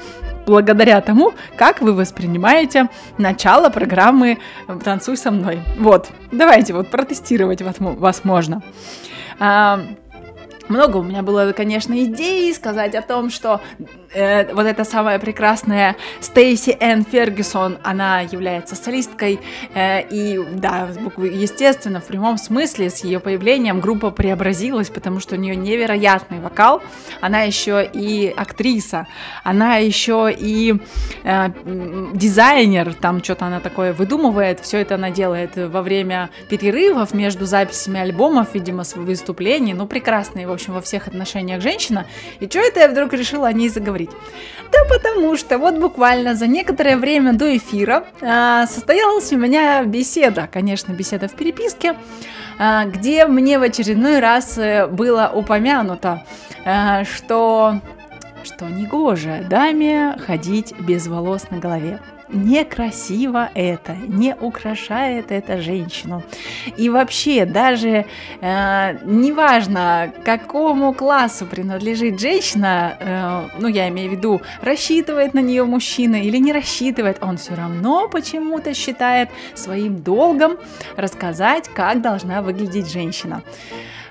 благодаря 0.46 1.00
тому, 1.00 1.34
как 1.56 1.80
вы 1.82 1.92
воспринимаете 1.92 2.88
начало 3.18 3.68
программы 3.68 4.38
«Танцуй 4.84 5.16
со 5.16 5.30
мной». 5.30 5.60
Вот, 5.78 6.08
давайте 6.32 6.72
вот 6.72 6.88
протестировать 6.88 7.60
вас 7.60 7.80
мо- 7.80 7.92
вас 7.92 8.24
можно. 8.24 8.62
А, 9.38 9.80
много 10.68 10.96
у 10.96 11.02
меня 11.02 11.22
было, 11.22 11.52
конечно, 11.52 11.92
идей 12.04 12.52
сказать 12.54 12.94
о 12.94 13.02
том, 13.02 13.30
что 13.30 13.60
э, 14.16 14.54
вот 14.54 14.66
эта 14.66 14.84
самая 14.84 15.18
прекрасная 15.18 15.96
Стейси 16.20 16.76
Энн 16.80 17.04
Фергюсон, 17.04 17.78
она 17.82 18.20
является 18.20 18.74
солисткой, 18.74 19.40
э, 19.74 20.02
и 20.08 20.40
да, 20.54 20.88
естественно, 21.16 22.00
в 22.00 22.06
прямом 22.06 22.38
смысле 22.38 22.90
с 22.90 23.04
ее 23.04 23.20
появлением 23.20 23.80
группа 23.80 24.10
преобразилась, 24.10 24.88
потому 24.88 25.20
что 25.20 25.36
у 25.36 25.38
нее 25.38 25.54
невероятный 25.56 26.40
вокал, 26.40 26.82
она 27.20 27.42
еще 27.42 27.88
и 27.92 28.32
актриса, 28.36 29.06
она 29.44 29.76
еще 29.76 30.34
и 30.36 30.74
э, 31.24 31.48
дизайнер, 32.14 32.94
там 32.94 33.22
что-то 33.22 33.46
она 33.46 33.60
такое 33.60 33.92
выдумывает, 33.92 34.60
все 34.60 34.78
это 34.78 34.94
она 34.94 35.10
делает 35.10 35.56
во 35.56 35.82
время 35.82 36.30
перерывов 36.48 37.12
между 37.12 37.44
записями 37.44 38.00
альбомов, 38.00 38.54
видимо, 38.54 38.84
с 38.84 38.96
выступлений, 38.96 39.74
ну, 39.74 39.86
прекрасная, 39.86 40.46
в 40.46 40.52
общем, 40.52 40.72
во 40.72 40.80
всех 40.80 41.08
отношениях 41.08 41.60
женщина. 41.60 42.06
И 42.40 42.46
что 42.46 42.60
это 42.60 42.80
я 42.80 42.88
вдруг 42.88 43.12
решила 43.12 43.48
о 43.48 43.52
ней 43.52 43.68
заговорить? 43.68 44.05
Да 44.72 44.78
потому 44.88 45.36
что 45.36 45.58
вот 45.58 45.76
буквально 45.76 46.34
за 46.34 46.46
некоторое 46.46 46.96
время 46.96 47.32
до 47.32 47.56
эфира 47.56 48.04
а, 48.20 48.66
состоялась 48.66 49.32
у 49.32 49.36
меня 49.36 49.84
беседа, 49.84 50.48
конечно, 50.52 50.92
беседа 50.92 51.28
в 51.28 51.34
переписке, 51.34 51.94
а, 52.58 52.84
где 52.84 53.26
мне 53.26 53.58
в 53.58 53.62
очередной 53.62 54.18
раз 54.18 54.58
э, 54.58 54.86
было 54.86 55.30
упомянуто, 55.32 56.24
а, 56.64 57.04
что 57.04 57.80
что 58.42 58.66
негоже 58.66 59.44
даме 59.48 60.16
ходить 60.24 60.72
без 60.78 61.06
волос 61.08 61.50
на 61.50 61.58
голове. 61.58 62.00
Некрасиво 62.28 63.50
это, 63.54 63.94
не 63.94 64.34
украшает 64.34 65.30
это 65.30 65.60
женщину. 65.60 66.22
И 66.76 66.90
вообще, 66.90 67.46
даже 67.46 68.06
э, 68.40 68.98
неважно, 69.04 70.12
какому 70.24 70.92
классу 70.92 71.46
принадлежит 71.46 72.18
женщина, 72.20 72.96
э, 72.98 73.60
ну, 73.60 73.68
я 73.68 73.88
имею 73.88 74.10
в 74.10 74.12
виду, 74.14 74.42
рассчитывает 74.60 75.34
на 75.34 75.40
нее 75.40 75.64
мужчина 75.64 76.16
или 76.16 76.38
не 76.38 76.52
рассчитывает, 76.52 77.18
он 77.20 77.36
все 77.36 77.54
равно 77.54 78.08
почему-то 78.08 78.74
считает 78.74 79.28
своим 79.54 80.02
долгом 80.02 80.56
рассказать, 80.96 81.68
как 81.68 82.02
должна 82.02 82.42
выглядеть 82.42 82.90
женщина. 82.90 83.42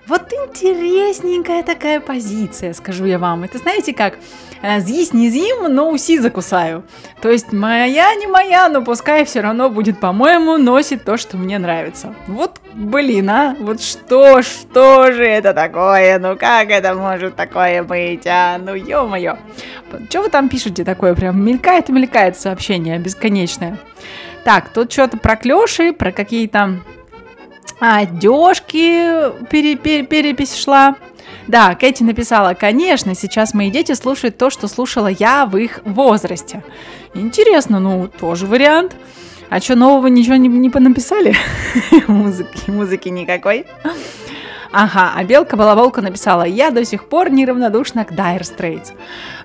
Вот 0.08 0.32
интересненькая 0.32 1.64
такая 1.64 2.00
позиция, 2.00 2.74
скажу 2.74 3.06
я 3.06 3.18
вам. 3.18 3.44
Это 3.44 3.58
знаете 3.58 3.92
как? 3.94 4.18
Э, 4.62 4.80
З'їсть 4.80 5.14
не 5.14 5.30
з'їм, 5.32 5.74
но 5.74 5.90
уси 5.90 6.20
закусаю. 6.20 6.84
То 7.22 7.30
есть 7.30 7.54
моя 7.54 8.16
не 8.16 8.28
моя, 8.28 8.70
но 8.70 8.84
пускай 8.84 9.24
все 9.24 9.42
равно 9.42 9.70
будет, 9.70 10.00
по-моему, 10.00 10.58
носит 10.58 11.04
то, 11.04 11.18
что 11.18 11.38
мне 11.38 11.58
нравится. 11.58 12.14
Вот, 12.28 12.60
блин, 12.74 13.30
а, 13.30 13.56
вот 13.60 13.82
что, 13.82 14.44
что 14.44 15.12
же 15.12 15.26
это 15.26 15.54
такое? 15.54 16.20
Ну 16.20 16.38
как 16.38 16.70
это 16.70 16.94
может 16.94 17.36
такое 17.36 17.84
быть, 17.84 18.28
а? 18.28 18.60
Ну 18.60 18.76
ё-моё. 18.76 19.38
Что 20.10 20.22
вы 20.22 20.30
там 20.30 20.50
пишете 20.50 20.84
такое? 20.84 21.16
Прям 21.16 21.44
мелькает 21.44 21.90
мелькает 21.90 22.38
сообщение 22.38 23.00
бесконечное. 23.00 23.78
Так, 24.44 24.70
тут 24.70 24.92
что-то 24.92 25.18
про 25.18 25.36
клёши, 25.36 25.94
про 25.94 26.12
какие-то 26.12 26.80
одежки 27.80 29.32
пере- 29.50 29.76
пере- 29.76 30.04
перепись 30.04 30.56
шла. 30.56 30.96
Да, 31.48 31.76
Кэти 31.76 32.04
написала, 32.04 32.54
конечно, 32.54 33.14
сейчас 33.16 33.54
мои 33.54 33.70
дети 33.70 33.94
слушают 33.94 34.38
то, 34.38 34.50
что 34.50 34.68
слушала 34.68 35.08
я 35.08 35.46
в 35.46 35.58
их 35.58 35.80
возрасте. 35.86 36.64
Интересно, 37.14 37.80
ну, 37.80 38.08
тоже 38.08 38.46
вариант. 38.48 38.96
А 39.50 39.60
что, 39.60 39.76
нового 39.76 40.08
ничего 40.08 40.36
не, 40.38 40.48
не 40.48 40.70
понаписали? 40.72 41.36
музыки, 42.08 42.70
музыки 42.70 43.10
никакой. 43.10 43.66
Ага, 44.78 45.14
а 45.16 45.24
Белка 45.24 45.56
Балаболка 45.56 46.02
написала, 46.02 46.44
я 46.44 46.70
до 46.70 46.84
сих 46.84 47.06
пор 47.06 47.30
неравнодушна 47.30 48.04
к 48.04 48.12
Dire 48.12 48.42
Straits. 48.42 48.92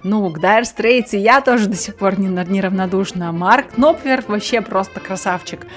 Ну, 0.02 0.28
к 0.28 0.38
Dire 0.38 0.62
Straits 0.62 1.16
я 1.16 1.40
тоже 1.40 1.68
до 1.68 1.76
сих 1.76 1.94
пор 1.94 2.18
не- 2.18 2.26
неравнодушна. 2.26 3.30
Марк 3.30 3.66
Knopfler 3.76 4.24
вообще 4.26 4.60
просто 4.60 4.98
красавчик. 4.98 5.68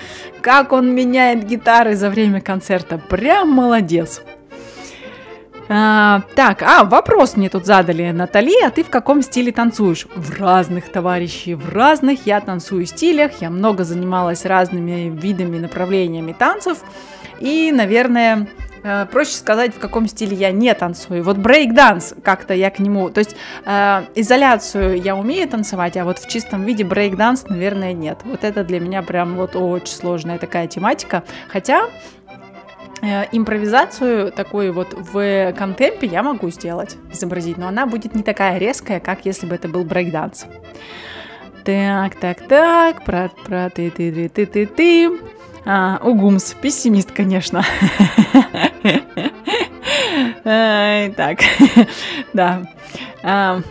Как 0.42 0.72
он 0.72 0.96
меняет 0.96 1.46
гитары 1.46 1.96
за 1.96 2.10
время 2.10 2.42
концерта, 2.42 2.98
прям 2.98 3.52
молодец. 3.52 4.24
А, 5.70 6.24
так, 6.34 6.64
а, 6.64 6.84
вопрос 6.84 7.38
мне 7.38 7.50
тут 7.50 7.68
задали. 7.68 8.10
Натали, 8.10 8.60
а 8.66 8.72
ты 8.72 8.84
в 8.84 8.90
каком 8.90 9.22
стиле 9.22 9.52
танцуешь? 9.52 10.08
В 10.16 10.40
разных, 10.40 10.92
товарищи, 10.92 11.54
в 11.54 11.72
разных. 11.72 12.26
Я 12.26 12.42
танцую 12.42 12.88
стилях, 12.88 13.34
я 13.40 13.52
много 13.52 13.84
занималась 13.84 14.46
разными 14.46 15.16
видами, 15.16 15.60
направлениями 15.60 16.34
танцев. 16.34 16.80
И, 17.40 17.72
наверное, 17.72 18.48
э, 18.84 19.06
проще 19.06 19.36
сказать, 19.36 19.76
в 19.76 19.80
каком 19.80 20.08
стиле 20.08 20.36
я 20.36 20.52
не 20.52 20.74
танцую. 20.74 21.24
Вот 21.24 21.38
брейк-данс, 21.38 22.16
как-то 22.24 22.54
я 22.54 22.70
к 22.70 22.80
нему... 22.80 23.10
То 23.10 23.20
есть 23.20 23.36
э, 23.66 24.04
изоляцию 24.16 25.02
я 25.02 25.16
умею 25.16 25.48
танцевать, 25.48 25.98
а 25.98 26.06
вот 26.06 26.20
в 26.20 26.28
чистом 26.28 26.64
виде 26.64 26.84
брейк-данс, 26.84 27.46
наверное, 27.50 27.94
нет. 27.94 28.20
Вот 28.24 28.44
это 28.44 28.64
для 28.64 28.80
меня 28.80 29.02
прям 29.02 29.36
вот 29.36 29.56
очень 29.56 29.96
сложная 29.96 30.38
такая 30.38 30.68
тематика. 30.68 31.24
Хотя 31.48 31.90
Э, 33.04 33.26
импровизацию 33.34 34.32
такой 34.32 34.72
вот 34.72 34.94
в 34.94 35.54
контемпе 35.58 36.08
я 36.08 36.24
могу 36.24 36.50
сделать, 36.50 36.96
изобразить, 37.12 37.58
но 37.58 37.68
она 37.68 37.86
будет 37.86 38.16
не 38.16 38.24
такая 38.24 38.58
резкая, 38.58 39.02
как 39.02 39.26
если 39.26 39.46
бы 39.46 39.56
это 39.56 39.68
был 39.68 39.84
брейкданс. 39.84 40.46
Так, 41.66 42.16
так, 42.16 42.48
так, 42.48 43.04
про, 43.04 43.30
про 43.46 43.70
ты, 43.70 43.92
ты, 43.92 44.10
ты, 44.10 44.30
ты, 44.30 44.46
ты, 44.46 44.66
ты. 44.66 45.20
А, 45.66 46.00
Угумс, 46.04 46.54
пессимист, 46.62 47.12
конечно. 47.12 47.64
Так, 50.44 51.40
да. 52.34 52.64
А, 53.24 53.62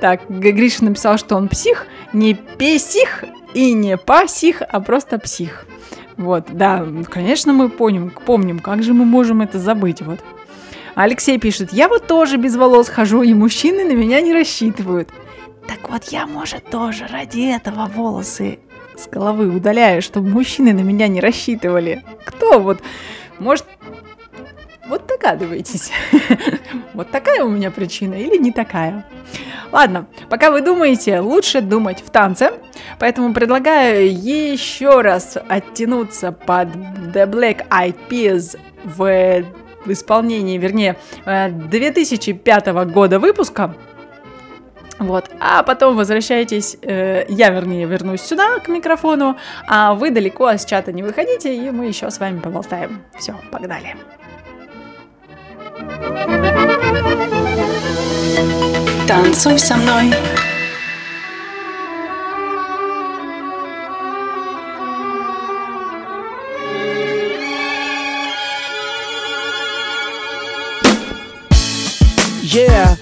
Так, 0.00 0.22
Гриша 0.28 0.84
написал, 0.84 1.16
что 1.16 1.36
он 1.36 1.48
псих, 1.48 1.86
не 2.12 2.34
песих 2.34 3.24
и 3.54 3.72
не 3.72 3.96
пасих, 3.96 4.60
а 4.68 4.80
просто 4.80 5.18
псих. 5.18 5.64
Вот, 6.16 6.46
да, 6.50 6.84
конечно, 7.08 7.52
мы 7.52 7.68
помним, 7.68 8.10
помним, 8.10 8.58
как 8.58 8.82
же 8.82 8.94
мы 8.94 9.04
можем 9.04 9.42
это 9.42 9.58
забыть, 9.60 10.02
вот. 10.02 10.18
Алексей 10.96 11.38
пишет, 11.38 11.72
я 11.72 11.88
вот 11.88 12.06
тоже 12.06 12.36
без 12.36 12.56
волос 12.56 12.88
хожу, 12.88 13.22
и 13.22 13.32
мужчины 13.32 13.84
на 13.84 13.92
меня 13.92 14.20
не 14.20 14.32
рассчитывают. 14.32 15.08
Так 15.68 15.88
вот, 15.88 16.04
я, 16.06 16.26
может, 16.26 16.68
тоже 16.68 17.06
ради 17.06 17.54
этого 17.54 17.86
волосы 17.86 18.58
с 19.02 19.08
головы 19.08 19.48
удаляю, 19.54 20.02
чтобы 20.02 20.28
мужчины 20.28 20.72
на 20.72 20.80
меня 20.80 21.08
не 21.08 21.20
рассчитывали. 21.20 22.02
Кто 22.24 22.60
вот, 22.60 22.80
может, 23.38 23.66
вот 24.88 25.06
догадываетесь, 25.06 25.90
вот 26.94 27.10
такая 27.10 27.44
у 27.44 27.48
меня 27.48 27.70
причина 27.70 28.14
или 28.14 28.36
не 28.36 28.52
такая. 28.52 29.06
Ладно, 29.70 30.06
пока 30.28 30.50
вы 30.50 30.60
думаете, 30.60 31.20
лучше 31.20 31.62
думать 31.62 32.02
в 32.04 32.10
танце, 32.10 32.52
поэтому 32.98 33.32
предлагаю 33.32 34.12
еще 34.12 35.00
раз 35.00 35.38
оттянуться 35.48 36.32
под 36.32 36.68
The 36.68 37.26
Black 37.26 37.66
Eyed 37.70 37.96
Peas 38.08 38.58
в 38.84 39.44
в 39.84 39.90
исполнении, 39.90 40.58
вернее, 40.58 40.96
э, 41.24 41.50
2005 41.50 42.84
года 42.84 43.18
выпуска. 43.18 43.74
Вот, 45.02 45.30
а 45.40 45.62
потом 45.64 45.96
возвращайтесь, 45.96 46.76
э, 46.82 47.24
я, 47.28 47.50
вернее, 47.50 47.86
вернусь 47.86 48.20
сюда 48.20 48.60
к 48.60 48.68
микрофону, 48.68 49.36
а 49.66 49.94
вы 49.94 50.10
далеко 50.10 50.48
с 50.48 50.64
чата 50.64 50.92
не 50.92 51.02
выходите, 51.02 51.54
и 51.54 51.70
мы 51.70 51.86
еще 51.86 52.08
с 52.10 52.20
вами 52.20 52.38
поболтаем. 52.38 53.02
Все, 53.18 53.34
погнали. 53.50 53.96
Танцуй 59.08 59.58
со 59.58 59.76
мной. 59.76 60.12
Yeah. 72.52 73.01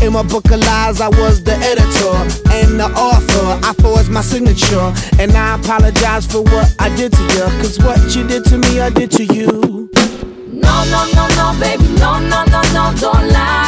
In 0.00 0.12
my 0.12 0.22
book 0.22 0.50
of 0.50 0.60
lies, 0.60 1.00
I 1.00 1.08
was 1.08 1.42
the 1.42 1.54
editor 1.54 2.14
and 2.54 2.78
the 2.78 2.88
author. 2.96 3.66
I 3.66 3.72
forged 3.82 4.10
my 4.10 4.22
signature, 4.22 4.92
and 5.18 5.32
I 5.32 5.56
apologize 5.56 6.26
for 6.26 6.42
what 6.42 6.74
I 6.78 6.94
did 6.96 7.12
to 7.12 7.22
you. 7.34 7.46
Cause 7.60 7.78
what 7.80 8.14
you 8.14 8.26
did 8.26 8.44
to 8.46 8.58
me, 8.58 8.80
I 8.80 8.90
did 8.90 9.10
to 9.12 9.24
you. 9.24 9.90
No, 10.52 10.84
no, 10.92 11.04
no, 11.14 11.28
no, 11.38 11.56
baby, 11.60 11.84
no, 11.98 12.18
no, 12.20 12.44
no, 12.44 12.62
no, 12.72 12.94
don't 12.98 13.28
lie. 13.32 13.67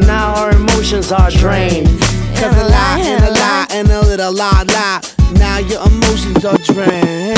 And 0.00 0.06
now 0.06 0.32
our 0.34 0.50
emotions 0.52 1.12
are 1.12 1.30
drained. 1.30 1.86
Cause 2.34 2.56
a 2.56 2.64
lie 2.64 3.00
and 3.04 3.22
a 3.22 3.32
lie 3.32 3.66
and 3.70 3.90
a 3.90 4.00
little 4.00 4.32
lie 4.32 4.64
lie. 4.68 5.02
Now 5.32 5.58
your 5.58 5.86
emotions 5.86 6.42
are 6.42 6.56
drained. 6.56 7.36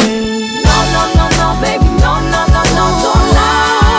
No, 0.62 0.76
no, 0.94 1.02
no, 1.18 1.26
no, 1.40 1.60
baby, 1.60 1.84
no, 1.98 2.20
no, 2.20 2.46
no, 2.54 2.62
no, 2.62 2.86
don't 3.02 3.34
lie. 3.34 3.91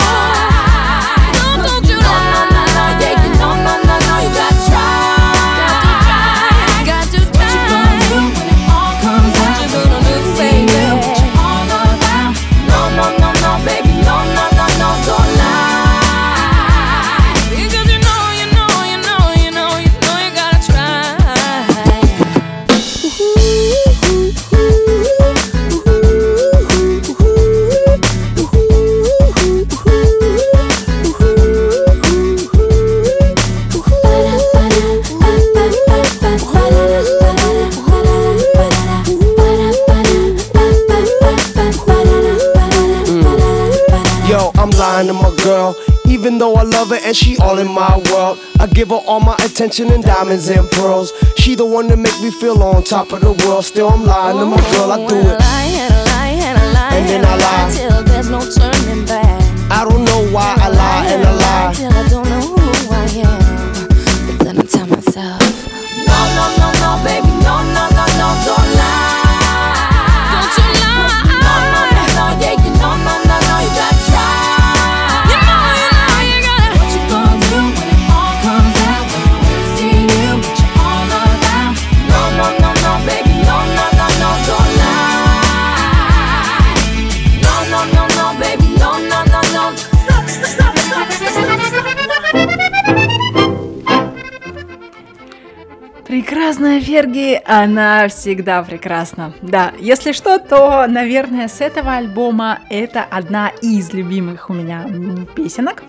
Even 46.24 46.38
though 46.38 46.54
I 46.54 46.62
love 46.62 46.88
her 46.88 46.96
and 47.04 47.14
she 47.14 47.36
all 47.36 47.58
in 47.58 47.70
my 47.70 47.98
world, 48.10 48.40
I 48.58 48.66
give 48.66 48.88
her 48.88 48.94
all 48.94 49.20
my 49.20 49.34
attention 49.44 49.92
and 49.92 50.02
diamonds 50.02 50.48
and 50.48 50.66
pearls. 50.70 51.12
She 51.36 51.54
the 51.54 51.66
one 51.66 51.86
that 51.88 51.98
make 51.98 52.18
me 52.22 52.30
feel 52.30 52.62
on 52.62 52.82
top 52.82 53.12
of 53.12 53.20
the 53.20 53.34
world. 53.44 53.66
Still, 53.66 53.90
I'm 53.90 54.06
lying 54.06 54.38
to 54.38 54.46
my 54.46 54.56
girl. 54.72 54.90
I 54.90 55.06
do 55.06 55.16
it. 55.18 55.38
And 56.96 57.08
then 57.10 57.26
I 57.26 57.36
lie. 57.36 57.70
Till 57.76 58.02
there's 58.04 58.30
no 58.30 58.40
turning 58.40 59.04
back. 59.04 59.42
I 59.70 59.84
don't 59.84 60.02
know 60.02 60.30
why 60.32 60.56
I 60.58 60.68
lie 60.70 61.06
and 61.12 61.24
I 61.26 61.32
lie. 61.34 61.74
Till 61.74 61.92
I 61.92 62.08
don't 62.08 62.26
know 62.26 62.40
who 62.40 62.90
I 62.90 63.04
am. 63.20 64.38
But 64.38 64.44
then 64.46 64.58
I 64.60 64.62
tell 64.62 64.86
myself, 64.86 65.42
No, 66.08 66.16
no, 66.40 66.53
Ферги, 96.94 97.42
она 97.44 98.06
всегда 98.06 98.62
прекрасна. 98.62 99.32
Да, 99.42 99.72
если 99.80 100.12
что, 100.12 100.38
то, 100.38 100.86
наверное, 100.86 101.48
с 101.48 101.60
этого 101.60 101.94
альбома 101.94 102.60
это 102.70 103.02
одна 103.02 103.48
из 103.48 103.92
любимых 103.92 104.48
у 104.48 104.52
меня 104.52 104.86
песенок. 105.34 105.82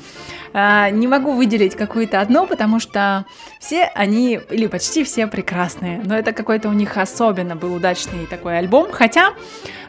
А, 0.58 0.90
Не 0.90 1.06
могу 1.06 1.34
выделить 1.34 1.76
какую-то 1.76 2.22
одну, 2.22 2.48
потому 2.48 2.80
что 2.80 3.26
все 3.60 3.92
они, 3.94 4.40
или 4.50 4.68
почти 4.68 5.04
все 5.04 5.28
прекрасные. 5.28 6.02
Но 6.06 6.18
это 6.18 6.32
какой-то 6.32 6.70
у 6.70 6.72
них 6.72 6.96
особенно 6.96 7.58
был 7.58 7.74
удачный 7.74 8.26
такой 8.26 8.58
альбом. 8.60 8.88
Хотя 8.94 9.34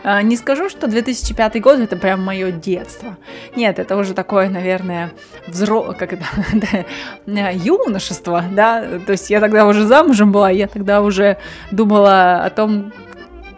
а, 0.03 0.23
не 0.23 0.37
скажу, 0.37 0.69
что 0.69 0.89
2005 0.89 1.61
год 1.63 1.79
это 1.79 1.97
прям 1.97 2.21
мое 2.25 2.51
детство. 2.51 3.17
Нет, 3.55 3.79
это 3.79 3.97
уже 3.97 4.13
такое, 4.13 4.49
наверное, 4.49 5.13
взро... 5.47 5.95
как 5.97 6.15
это, 6.15 6.25
да, 7.27 7.51
юношество, 7.51 8.43
да. 8.51 8.99
То 9.07 9.13
есть 9.13 9.31
я 9.31 9.39
тогда 9.39 9.67
уже 9.67 9.87
замужем 9.87 10.33
была, 10.33 10.51
я 10.51 10.67
тогда 10.67 11.01
уже 11.01 11.39
думала 11.71 12.45
о 12.45 12.51
том, 12.51 12.93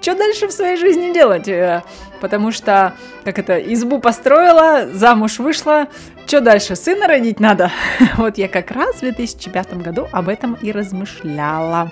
что 0.01 0.15
дальше 0.15 0.47
в 0.49 0.53
своей 0.53 0.77
жизни 0.77 1.13
делать? 1.13 1.49
Э, 1.49 1.83
Потому 2.21 2.51
что, 2.51 2.95
как 3.25 3.39
это, 3.39 3.59
избу 3.59 4.01
построила, 4.01 4.89
замуж 4.93 5.39
вышла, 5.39 5.87
что 6.27 6.41
дальше, 6.41 6.77
сына 6.77 7.07
родить 7.07 7.41
надо? 7.41 7.71
Вот 8.17 8.39
я 8.39 8.49
как 8.49 8.71
раз 8.71 8.97
в 8.97 9.01
2005 9.01 9.77
году 9.79 10.09
об 10.13 10.29
этом 10.29 10.55
и 10.61 10.73
размышляла. 10.73 11.91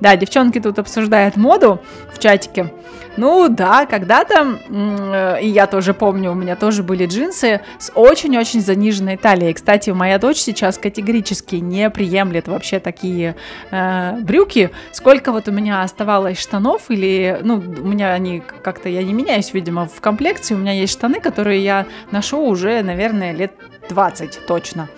Да, 0.00 0.16
девчонки 0.16 0.60
тут 0.60 0.78
обсуждают 0.78 1.36
моду 1.36 1.80
в 2.12 2.18
чатике. 2.18 2.72
Ну 3.16 3.48
да, 3.48 3.86
когда-то, 3.86 4.58
э, 4.68 5.42
и 5.42 5.48
я 5.48 5.66
тоже 5.66 5.94
помню, 5.94 6.30
у 6.30 6.34
меня 6.34 6.56
тоже 6.56 6.82
были 6.82 7.06
джинсы 7.06 7.60
с 7.78 7.90
очень-очень 7.94 8.60
заниженной 8.60 9.16
талией. 9.16 9.52
Кстати, 9.52 9.90
моя 9.90 10.18
дочь 10.18 10.38
сейчас 10.38 10.78
категорически 10.78 11.56
не 11.56 11.90
приемлет 11.90 12.46
вообще 12.48 12.78
такие 12.78 13.34
э, 13.70 14.20
брюки. 14.20 14.70
Сколько 14.92 15.32
вот 15.32 15.48
у 15.48 15.52
меня 15.52 15.82
оставалось 15.82 16.38
штанов, 16.38 16.90
или, 16.90 17.40
ну, 17.42 17.56
у 17.56 17.88
меня 17.88 18.12
они 18.12 18.42
как-то, 18.62 18.88
я 18.88 19.02
не 19.02 19.12
меняюсь, 19.12 19.52
видимо, 19.52 19.86
в 19.86 20.00
комплекции. 20.00 20.54
У 20.54 20.58
меня 20.58 20.72
есть 20.72 20.92
штаны, 20.92 21.20
которые 21.20 21.62
я 21.62 21.86
ношу 22.12 22.38
уже, 22.38 22.82
наверное, 22.82 23.32
лет 23.32 23.52
20 23.88 24.46
точно. 24.46 24.88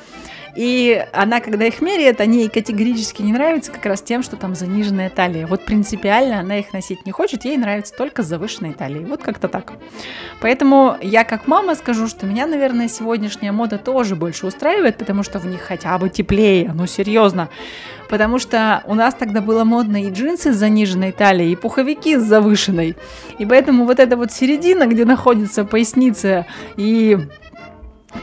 И 0.54 1.04
она, 1.12 1.40
когда 1.40 1.66
их 1.66 1.80
меряет, 1.80 2.20
они 2.20 2.40
ей 2.40 2.48
категорически 2.48 3.22
не 3.22 3.32
нравятся 3.32 3.72
как 3.72 3.86
раз 3.86 4.02
тем, 4.02 4.22
что 4.22 4.36
там 4.36 4.54
заниженная 4.54 5.08
талия. 5.08 5.46
Вот 5.46 5.64
принципиально 5.64 6.40
она 6.40 6.58
их 6.58 6.72
носить 6.72 7.06
не 7.06 7.12
хочет, 7.12 7.44
ей 7.44 7.56
нравится 7.56 7.94
только 7.96 8.22
с 8.22 8.26
завышенной 8.26 8.74
талией. 8.74 9.04
Вот 9.04 9.22
как-то 9.22 9.48
так. 9.48 9.72
Поэтому 10.40 10.96
я 11.00 11.24
как 11.24 11.46
мама 11.46 11.74
скажу, 11.74 12.06
что 12.06 12.26
меня, 12.26 12.46
наверное, 12.46 12.88
сегодняшняя 12.88 13.52
мода 13.52 13.78
тоже 13.78 14.14
больше 14.14 14.46
устраивает, 14.46 14.98
потому 14.98 15.22
что 15.22 15.38
в 15.38 15.46
них 15.46 15.62
хотя 15.62 15.96
бы 15.98 16.10
теплее, 16.10 16.70
ну 16.74 16.86
серьезно. 16.86 17.48
Потому 18.08 18.38
что 18.38 18.82
у 18.86 18.94
нас 18.94 19.14
тогда 19.14 19.40
было 19.40 19.64
модно 19.64 20.04
и 20.04 20.10
джинсы 20.10 20.52
с 20.52 20.56
заниженной 20.56 21.12
талией, 21.12 21.52
и 21.52 21.56
пуховики 21.56 22.18
с 22.18 22.22
завышенной. 22.22 22.94
И 23.38 23.46
поэтому 23.46 23.86
вот 23.86 23.98
эта 23.98 24.18
вот 24.18 24.30
середина, 24.32 24.86
где 24.86 25.06
находится 25.06 25.64
поясница 25.64 26.44
и 26.76 27.16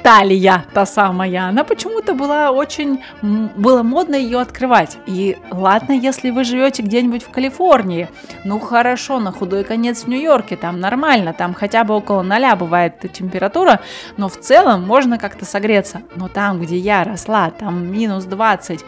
талия 0.03 0.65
та 0.73 0.85
самая, 0.85 1.47
она 1.49 1.63
почему-то 1.63 2.13
была 2.13 2.51
очень, 2.51 3.03
было 3.21 3.83
модно 3.83 4.15
ее 4.15 4.39
открывать. 4.39 4.97
И 5.05 5.37
ладно, 5.51 5.93
если 5.93 6.29
вы 6.29 6.43
живете 6.43 6.83
где-нибудь 6.83 7.23
в 7.23 7.29
Калифорнии, 7.29 8.07
ну 8.43 8.59
хорошо, 8.59 9.19
на 9.19 9.31
худой 9.31 9.63
конец 9.63 10.03
в 10.03 10.07
Нью-Йорке, 10.07 10.55
там 10.55 10.79
нормально, 10.79 11.33
там 11.33 11.53
хотя 11.53 11.83
бы 11.83 11.95
около 11.95 12.21
ноля 12.21 12.55
бывает 12.55 12.95
температура, 13.13 13.79
но 14.17 14.29
в 14.29 14.37
целом 14.37 14.85
можно 14.85 15.17
как-то 15.17 15.45
согреться. 15.45 16.01
Но 16.15 16.27
там, 16.27 16.59
где 16.61 16.77
я 16.77 17.03
росла, 17.03 17.49
там 17.49 17.91
минус 17.91 18.25
20, 18.25 18.83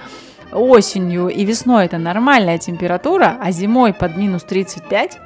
осенью 0.52 1.30
и 1.30 1.46
весной 1.46 1.86
это 1.86 1.98
нормальная 1.98 2.58
температура, 2.58 3.38
а 3.42 3.52
зимой 3.52 3.94
под 3.94 4.18
минус 4.18 4.44
35, 4.44 5.20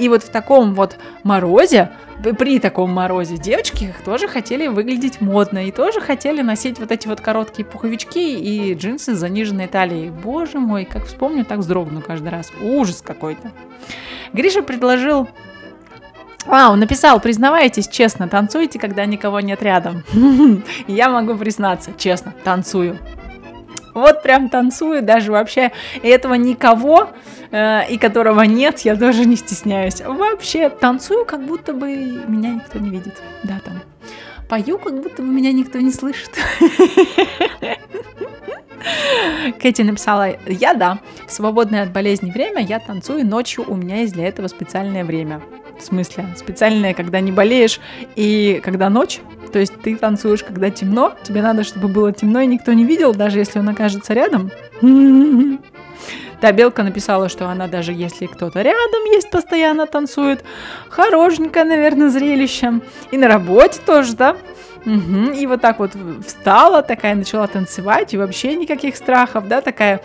и 0.00 0.08
вот 0.08 0.22
в 0.22 0.30
таком 0.30 0.74
вот 0.74 0.96
морозе, 1.24 1.90
при 2.38 2.58
таком 2.58 2.90
морозе, 2.90 3.36
девочки 3.36 3.94
тоже 4.04 4.28
хотели 4.28 4.66
выглядеть 4.66 5.20
модно 5.20 5.66
и 5.66 5.70
тоже 5.70 6.00
хотели 6.00 6.40
носить 6.40 6.78
вот 6.78 6.90
эти 6.90 7.06
вот 7.06 7.20
короткие 7.20 7.66
пуховички 7.66 8.18
и 8.18 8.74
джинсы 8.74 9.14
с 9.14 9.18
заниженной 9.18 9.68
талией. 9.68 10.10
Боже 10.10 10.58
мой, 10.58 10.86
как 10.86 11.04
вспомню, 11.04 11.44
так 11.44 11.58
вздрогну 11.58 12.00
каждый 12.00 12.28
раз. 12.28 12.50
Ужас 12.62 13.02
какой-то. 13.02 13.52
Гриша 14.32 14.62
предложил 14.62 15.28
а, 16.46 16.70
он 16.70 16.80
написал, 16.80 17.20
признавайтесь 17.20 17.86
честно, 17.86 18.26
танцуете, 18.26 18.78
когда 18.78 19.04
никого 19.04 19.40
нет 19.40 19.62
рядом. 19.62 20.02
Я 20.88 21.10
могу 21.10 21.36
признаться, 21.36 21.92
честно, 21.98 22.34
танцую. 22.42 22.98
Вот 23.94 24.22
прям 24.22 24.48
танцую, 24.48 25.02
даже 25.02 25.32
вообще 25.32 25.72
этого 26.02 26.34
никого, 26.34 27.10
э, 27.50 27.90
и 27.90 27.98
которого 27.98 28.42
нет, 28.42 28.80
я 28.80 28.96
тоже 28.96 29.24
не 29.24 29.36
стесняюсь. 29.36 30.00
Вообще 30.00 30.68
танцую, 30.68 31.24
как 31.24 31.44
будто 31.44 31.72
бы 31.72 31.88
меня 32.26 32.54
никто 32.54 32.78
не 32.78 32.90
видит. 32.90 33.20
Да, 33.42 33.60
там. 33.64 33.80
Пою, 34.48 34.78
как 34.78 35.02
будто 35.02 35.22
бы 35.22 35.28
меня 35.28 35.52
никто 35.52 35.78
не 35.78 35.92
слышит. 35.92 36.30
Кэти 39.60 39.82
написала, 39.82 40.36
я 40.46 40.74
да, 40.74 40.98
в 41.26 41.32
свободное 41.32 41.82
от 41.82 41.92
болезни 41.92 42.30
время 42.30 42.62
я 42.62 42.78
танцую 42.80 43.26
ночью, 43.26 43.64
у 43.66 43.76
меня 43.76 43.96
есть 43.96 44.14
для 44.14 44.26
этого 44.26 44.48
специальное 44.48 45.04
время. 45.04 45.40
В 45.80 45.84
смысле, 45.84 46.26
специальное, 46.36 46.92
когда 46.92 47.20
не 47.20 47.32
болеешь 47.32 47.80
и 48.14 48.60
когда 48.62 48.90
ночь, 48.90 49.20
то 49.52 49.58
есть 49.58 49.72
ты 49.82 49.96
танцуешь, 49.96 50.44
когда 50.44 50.70
темно, 50.70 51.14
тебе 51.22 51.42
надо, 51.42 51.64
чтобы 51.64 51.88
было 51.88 52.12
темно 52.12 52.40
и 52.40 52.46
никто 52.46 52.72
не 52.72 52.84
видел, 52.84 53.14
даже 53.14 53.38
если 53.38 53.58
он 53.58 53.68
окажется 53.68 54.12
рядом. 54.12 54.50
Да, 56.40 56.52
Белка 56.52 56.82
написала, 56.82 57.28
что 57.28 57.50
она 57.50 57.66
даже 57.66 57.92
если 57.92 58.24
кто-то 58.24 58.62
рядом 58.62 59.04
есть, 59.12 59.30
постоянно 59.30 59.86
танцует. 59.86 60.42
Хорошенькое, 60.88 61.66
наверное, 61.66 62.08
зрелище. 62.08 62.80
И 63.10 63.18
на 63.18 63.28
работе 63.28 63.78
тоже, 63.84 64.14
да? 64.14 64.38
Мгм. 64.84 65.32
И 65.32 65.46
вот 65.46 65.60
так 65.60 65.78
вот 65.78 65.92
встала, 66.26 66.82
такая 66.82 67.14
начала 67.14 67.46
танцевать, 67.46 68.14
и 68.14 68.18
вообще 68.18 68.54
никаких 68.54 68.96
страхов, 68.96 69.46
да, 69.48 69.60
такая 69.60 70.00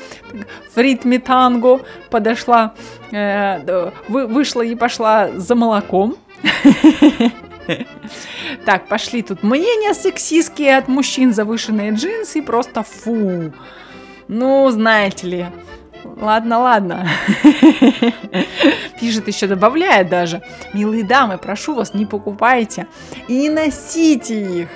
в 0.76 0.78
ритме 0.80 1.20
танго 1.20 1.80
подошла, 2.10 2.74
э, 3.12 3.92
вы- 4.08 4.28
вышла 4.28 4.62
и 4.62 4.76
пошла 4.76 5.30
за 5.36 5.56
молоком. 5.56 6.16
Так, 8.66 8.88
пошли 8.88 9.24
тут 9.24 9.42
мнения 9.42 9.94
сексистские 9.96 10.78
от 10.78 10.88
мужчин, 10.88 11.34
завышенные 11.34 11.92
джинсы, 11.92 12.44
просто 12.44 12.84
фу. 12.84 13.52
Ну, 14.28 14.70
знаете 14.70 15.28
ли. 15.28 15.46
Ладно, 16.16 16.60
ладно. 16.60 17.08
Пишет 19.00 19.28
еще, 19.28 19.48
добавляет 19.48 20.10
даже. 20.10 20.42
Милые 20.74 21.04
дамы, 21.04 21.38
прошу 21.38 21.76
вас, 21.76 21.94
не 21.94 22.06
покупайте 22.06 22.88
и 23.28 23.34
не 23.38 23.50
носите 23.50 24.42
их. 24.62 24.70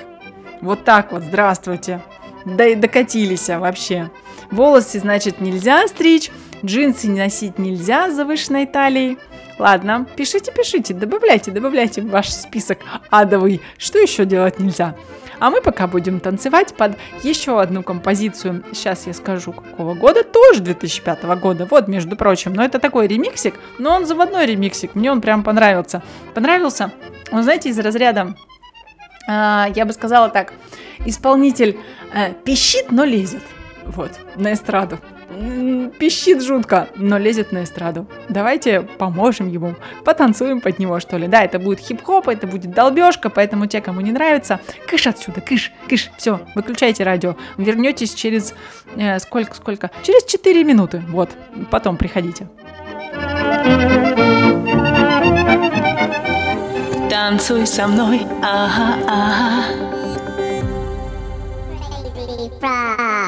Вот 0.62 0.84
так 0.84 1.12
вот, 1.12 1.23
здравствуйте. 1.23 2.02
Да 2.45 2.65
и 2.65 2.75
докатились 2.75 3.47
вообще. 3.49 4.10
Волосы, 4.52 4.99
значит, 4.99 5.39
нельзя 5.39 5.88
стричь, 5.88 6.32
джинсы 6.65 7.10
носить 7.10 7.60
нельзя 7.60 8.10
с 8.10 8.15
завышенной 8.15 8.65
талией. 8.65 9.17
Ладно, 9.60 10.08
пишите, 10.15 10.54
пишите, 10.54 10.93
добавляйте, 10.93 11.52
добавляйте 11.52 12.02
в 12.02 12.10
ваш 12.10 12.30
список 12.30 12.80
адовый. 13.10 13.62
Что 13.78 14.00
еще 14.00 14.24
делать 14.24 14.58
нельзя? 14.58 14.95
А 15.39 15.50
мы 15.50 15.62
пока 15.62 15.88
будем 15.88 16.22
танцевать 16.22 16.74
под 16.74 16.98
еще 17.24 17.62
одну 17.62 17.84
композицию. 17.84 18.63
Сейчас 18.72 19.06
я 19.06 19.13
скажу, 19.13 19.52
какого 19.52 19.95
года. 19.95 20.24
Тоже 20.24 20.62
2005 20.62 21.24
года. 21.41 21.67
Вот, 21.69 21.88
между 21.89 22.15
прочим. 22.15 22.54
Но 22.54 22.63
это 22.63 22.80
такой 22.80 23.08
ремиксик. 23.08 23.56
Но 23.78 23.95
он 23.95 24.06
заводной 24.06 24.45
ремиксик. 24.45 24.95
Мне 24.95 25.12
он 25.12 25.22
прям 25.22 25.43
понравился. 25.43 26.02
Понравился? 26.34 26.91
Он, 27.32 27.43
знаете, 27.43 27.69
из 27.69 27.80
разряда... 27.80 28.36
а, 29.30 29.69
я 29.76 29.86
бы 29.86 29.93
сказала 29.93 30.30
так. 30.30 30.54
Исполнитель 31.06 31.78
э, 32.13 32.34
пищит, 32.43 32.91
но 32.91 33.06
лезет. 33.06 33.43
Вот, 33.86 34.12
на 34.36 34.54
эстраду. 34.54 35.00
Пищит 35.99 36.41
жутко, 36.43 36.89
но 36.95 37.17
лезет 37.17 37.52
на 37.52 37.63
эстраду. 37.63 38.08
Давайте 38.28 38.82
поможем 38.82 39.47
ему, 39.47 39.75
потанцуем 40.04 40.60
под 40.60 40.80
него, 40.80 40.99
что 40.99 41.17
ли. 41.17 41.28
Да, 41.28 41.43
это 41.43 41.60
будет 41.60 41.80
хип-хоп, 41.80 42.28
это 42.28 42.45
будет 42.45 42.71
долбежка, 42.71 43.30
поэтому 43.30 43.65
те, 43.65 43.80
кому 43.80 44.02
не 44.02 44.12
нравится, 44.12 44.60
кыш 44.88 45.08
отсюда, 45.08 45.39
кыш, 45.39 45.71
кыш, 45.88 46.12
все, 46.17 46.41
выключайте 46.56 47.04
радио. 47.04 47.38
Вернетесь 47.58 48.13
через 48.13 48.54
э, 48.97 49.19
сколько, 49.19 49.56
сколько? 49.56 49.91
Через 50.04 50.25
4 50.25 50.63
минуты, 50.63 51.02
вот, 51.08 51.30
потом 51.71 51.95
приходите. 51.95 52.47
Танцуй 57.10 57.65
со 57.65 57.88
мной, 57.88 58.21
ага, 58.41 58.97
ага. 59.08 59.89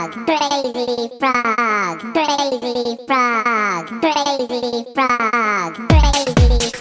Crazy 0.02 1.10
frog, 1.20 2.00
crazy 2.16 2.98
frog, 3.06 3.88
crazy 4.02 4.86
frog, 4.96 5.76
crazy 5.90 6.66
frog, 6.72 6.81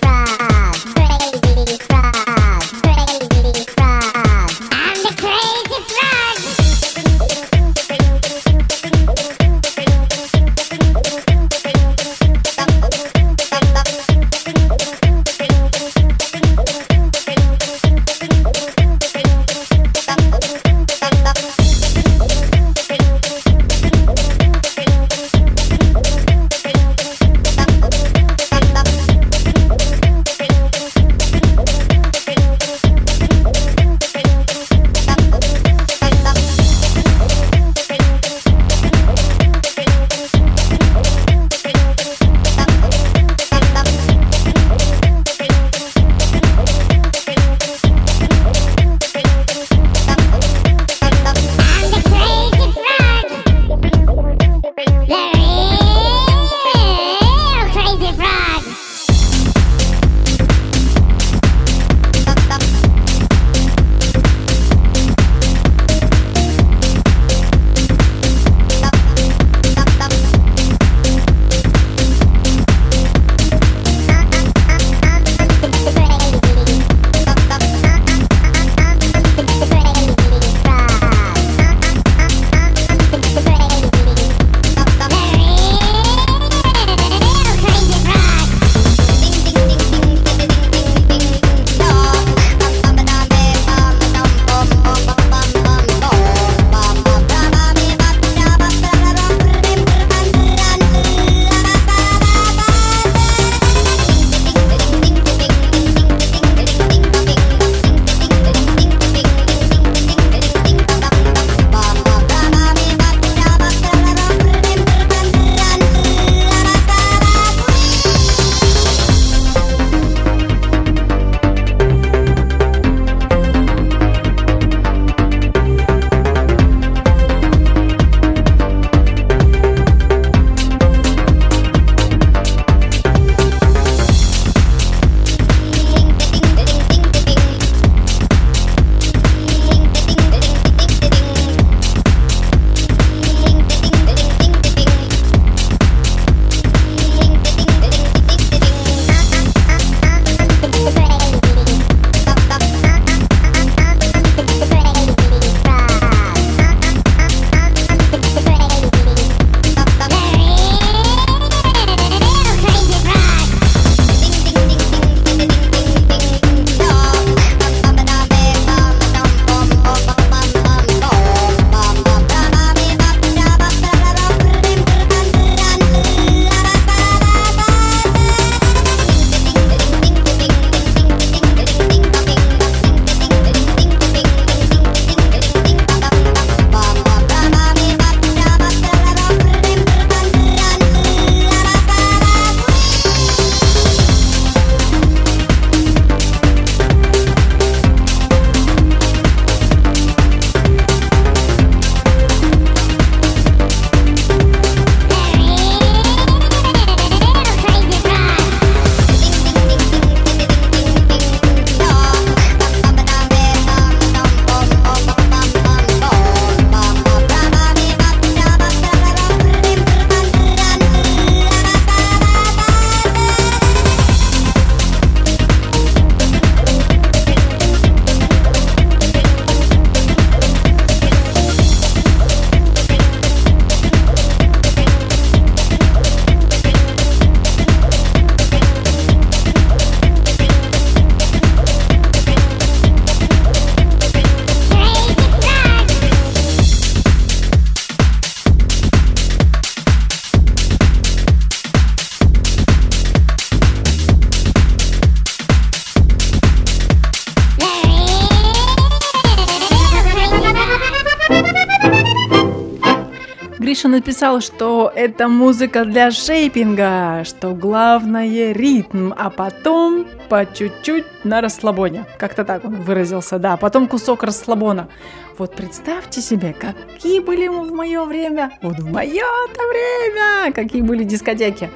написал, 264.01 264.41
что 264.41 264.91
это 264.95 265.29
музыка 265.29 265.85
для 265.85 266.11
шейпинга, 266.11 267.23
что 267.27 267.51
главное 267.51 268.53
ритм, 268.53 269.13
а 269.15 269.29
потом 269.29 270.07
по 270.31 270.47
чуть-чуть 270.47 271.05
на 271.25 271.43
расслабоне. 271.43 272.07
Как-то 272.19 272.45
так 272.47 272.65
он 272.65 272.77
выразился, 272.77 273.39
да. 273.39 273.59
Потом 273.59 273.87
кусок 273.87 274.23
расслабона. 274.23 274.89
Вот 275.37 275.55
представьте 275.55 276.23
себе, 276.23 276.55
какие 276.55 277.21
были 277.21 277.49
в 277.49 277.75
мое 277.75 278.03
время, 278.07 278.53
вот 278.63 278.79
в 278.79 278.91
мое-то 278.91 279.63
время, 279.69 280.53
какие 280.55 280.81
были 280.81 281.05
дискотеки. 281.05 281.69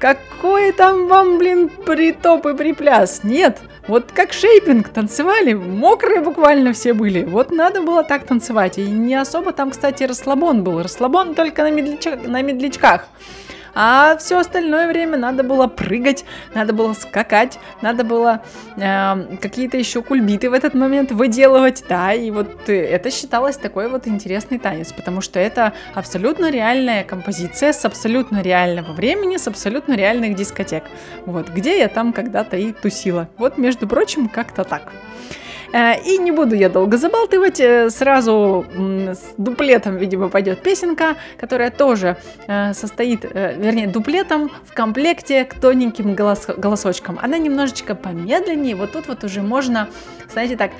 Какой 0.00 0.72
там 0.72 1.08
вам, 1.08 1.36
блин, 1.36 1.68
притоп 1.68 2.46
и 2.46 2.54
припляс? 2.54 3.22
Нет, 3.22 3.58
вот 3.86 4.12
как 4.12 4.32
шейпинг 4.32 4.88
танцевали, 4.88 5.52
мокрые 5.52 6.22
буквально 6.22 6.72
все 6.72 6.94
были. 6.94 7.22
Вот 7.22 7.50
надо 7.50 7.82
было 7.82 8.02
так 8.02 8.24
танцевать. 8.24 8.78
И 8.78 8.86
не 8.86 9.14
особо 9.14 9.52
там, 9.52 9.70
кстати, 9.70 10.04
расслабон 10.04 10.64
был. 10.64 10.82
Расслабон 10.82 11.34
только 11.34 11.62
на, 11.64 11.70
медляча- 11.70 12.26
на 12.26 12.40
медлячках. 12.40 13.08
А 13.74 14.16
все 14.18 14.38
остальное 14.38 14.88
время 14.88 15.16
надо 15.16 15.42
было 15.42 15.66
прыгать, 15.66 16.24
надо 16.54 16.72
было 16.72 16.92
скакать, 16.92 17.58
надо 17.82 18.04
было 18.04 18.42
э, 18.76 19.36
какие-то 19.40 19.76
еще 19.76 20.02
кульбиты 20.02 20.50
в 20.50 20.52
этот 20.52 20.74
момент 20.74 21.12
выделывать, 21.12 21.84
да, 21.88 22.12
и 22.12 22.30
вот 22.30 22.68
э, 22.68 22.74
это 22.74 23.10
считалось 23.10 23.56
такой 23.56 23.88
вот 23.88 24.06
интересный 24.06 24.58
танец, 24.58 24.92
потому 24.92 25.20
что 25.20 25.38
это 25.38 25.72
абсолютно 25.94 26.50
реальная 26.50 27.04
композиция 27.04 27.72
с 27.72 27.84
абсолютно 27.84 28.42
реального 28.42 28.92
времени, 28.92 29.36
с 29.36 29.46
абсолютно 29.46 29.94
реальных 29.94 30.34
дискотек. 30.34 30.84
Вот, 31.26 31.48
где 31.48 31.78
я 31.78 31.88
там 31.88 32.12
когда-то 32.12 32.56
и 32.56 32.72
тусила. 32.72 33.28
Вот, 33.36 33.58
между 33.58 33.86
прочим, 33.86 34.28
как-то 34.28 34.64
так. 34.64 34.92
Э, 35.72 36.00
И 36.04 36.18
не 36.18 36.32
буду 36.32 36.54
я 36.54 36.68
долго 36.68 36.96
забалтывать, 36.96 37.60
э, 37.60 37.90
сразу 37.90 38.64
с 38.76 39.34
дуплетом, 39.36 39.96
видимо, 39.96 40.28
пойдет 40.28 40.62
песенка, 40.62 41.16
которая 41.38 41.70
тоже 41.70 42.16
э, 42.48 42.72
состоит, 42.74 43.24
вернее, 43.24 43.86
дуплетом 43.86 44.50
в 44.64 44.74
комплекте 44.74 45.44
к 45.44 45.54
тоненьким 45.54 46.14
голос- 46.14 46.46
голосочкам. 46.56 47.18
Она 47.22 47.38
немножечко 47.38 47.94
помедленнее, 47.94 48.74
вот 48.74 48.92
тут 48.92 49.08
вот 49.08 49.24
уже 49.24 49.42
можно, 49.42 49.88
знаете, 50.32 50.56
так 50.56 50.70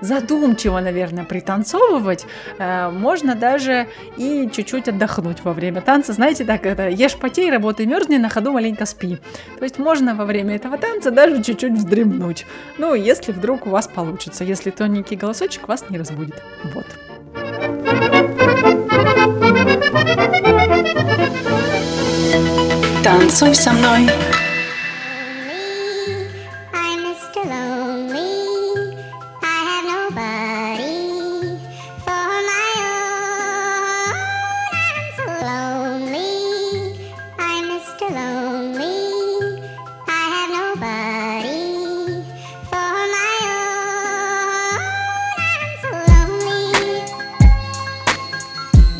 задумчиво, 0.00 0.78
наверное, 0.80 1.24
пританцовывать. 1.24 2.24
Можно 2.58 3.34
даже 3.34 3.88
и 4.16 4.48
чуть-чуть 4.52 4.88
отдохнуть 4.88 5.38
во 5.42 5.52
время 5.52 5.80
танца. 5.80 6.12
Знаете, 6.12 6.44
так 6.44 6.66
это 6.66 6.88
ешь 6.88 7.16
потей, 7.16 7.50
работай, 7.50 7.84
мерзни, 7.86 8.16
на 8.16 8.28
ходу 8.28 8.52
маленько 8.52 8.86
спи. 8.86 9.18
То 9.58 9.64
есть 9.64 9.78
можно 9.78 10.14
во 10.14 10.24
время 10.24 10.54
этого 10.54 10.78
танца 10.78 11.10
даже 11.10 11.42
чуть-чуть 11.42 11.72
вздремнуть. 11.72 12.46
Ну, 12.78 12.94
если 12.94 13.17
вдруг 13.26 13.66
у 13.66 13.70
вас 13.70 13.88
получится, 13.88 14.44
если 14.44 14.70
тоненький 14.70 15.16
голосочек 15.16 15.66
вас 15.66 15.84
не 15.90 15.98
разбудит. 15.98 16.40
Вот. 16.74 16.86
Танцуй 23.02 23.54
со 23.54 23.72
мной. 23.72 24.08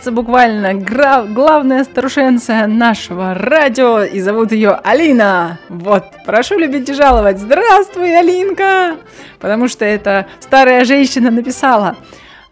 Врывается 0.00 0.12
буквально 0.12 0.74
гра- 0.74 1.24
главная 1.24 1.84
старушенция 1.84 2.66
нашего 2.66 3.34
радио, 3.34 4.02
и 4.02 4.20
зовут 4.20 4.52
ее 4.52 4.70
Алина. 4.82 5.58
Вот, 5.68 6.04
прошу 6.24 6.58
любить 6.58 6.88
и 6.88 6.94
жаловать. 6.94 7.38
Здравствуй, 7.38 8.18
Алинка! 8.18 8.96
Потому 9.40 9.68
что 9.68 9.84
эта 9.84 10.26
старая 10.40 10.84
женщина 10.84 11.30
написала 11.30 11.96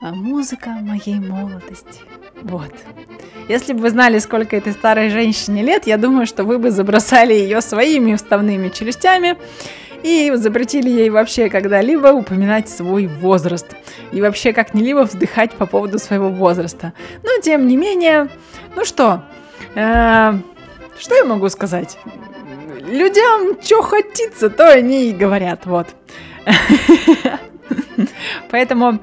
«А 0.00 0.12
музыка 0.12 0.70
моей 0.82 1.18
молодости. 1.18 2.00
Вот. 2.42 2.72
Если 3.48 3.72
бы 3.72 3.80
вы 3.80 3.90
знали, 3.90 4.18
сколько 4.18 4.54
этой 4.54 4.72
старой 4.72 5.08
женщине 5.08 5.62
лет, 5.62 5.86
я 5.86 5.96
думаю, 5.96 6.26
что 6.26 6.44
вы 6.44 6.58
бы 6.58 6.70
забросали 6.70 7.32
ее 7.32 7.62
своими 7.62 8.14
вставными 8.14 8.68
челюстями 8.68 9.36
и 10.02 10.32
запретили 10.34 10.88
ей 10.88 11.10
вообще 11.10 11.48
когда-либо 11.48 12.08
упоминать 12.08 12.68
свой 12.68 13.06
возраст. 13.06 13.74
И 14.12 14.20
вообще 14.20 14.52
как-нибудь 14.52 15.08
вздыхать 15.08 15.52
по 15.52 15.66
поводу 15.66 15.98
своего 15.98 16.30
возраста. 16.30 16.92
Но 17.22 17.40
тем 17.42 17.66
не 17.66 17.76
менее, 17.76 18.28
ну 18.74 18.84
что, 18.84 19.22
э, 19.74 20.32
что 20.98 21.14
я 21.14 21.24
могу 21.24 21.48
сказать? 21.48 21.98
Людям 22.80 23.60
что 23.62 23.82
хотится, 23.82 24.50
то 24.50 24.70
они 24.70 25.10
и 25.10 25.12
говорят, 25.12 25.66
вот. 25.66 25.88
Поэтому 28.50 29.00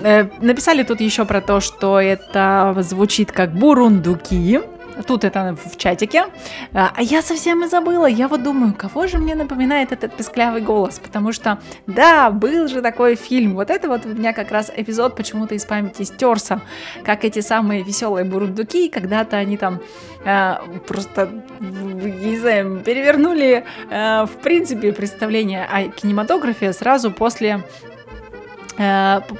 э, 0.00 0.24
написали 0.40 0.82
тут 0.82 1.00
еще 1.00 1.24
про 1.24 1.40
то, 1.40 1.60
что 1.60 2.00
это 2.00 2.74
звучит 2.80 3.32
как 3.32 3.54
бурундуки. 3.54 4.60
Тут 5.06 5.24
это 5.24 5.56
в 5.64 5.76
чатике. 5.76 6.26
А 6.72 6.92
а 6.94 7.02
я 7.02 7.22
совсем 7.22 7.64
и 7.64 7.68
забыла. 7.68 8.06
Я 8.06 8.28
вот 8.28 8.42
думаю, 8.42 8.74
кого 8.74 9.06
же 9.06 9.18
мне 9.18 9.34
напоминает 9.34 9.92
этот 9.92 10.16
песклявый 10.16 10.60
голос? 10.60 10.98
Потому 10.98 11.32
что, 11.32 11.58
да, 11.86 12.30
был 12.30 12.68
же 12.68 12.82
такой 12.82 13.16
фильм. 13.16 13.54
Вот 13.54 13.70
это 13.70 13.88
вот 13.88 14.06
у 14.06 14.08
меня 14.08 14.32
как 14.32 14.50
раз 14.50 14.70
эпизод 14.74 15.16
почему-то 15.16 15.54
из 15.54 15.64
памяти 15.64 16.04
стерся. 16.04 16.60
Как 17.04 17.24
эти 17.24 17.40
самые 17.40 17.82
веселые 17.82 18.24
бурундуки, 18.24 18.88
когда-то 18.88 19.36
они 19.36 19.56
там 19.56 19.80
э, 20.24 20.54
просто, 20.86 21.28
не 21.60 22.38
знаю, 22.38 22.80
перевернули, 22.84 23.64
э, 23.90 24.24
в 24.24 24.42
принципе, 24.42 24.92
представление 24.92 25.64
о 25.64 25.88
кинематографе 25.88 26.72
сразу 26.72 27.10
после 27.10 27.64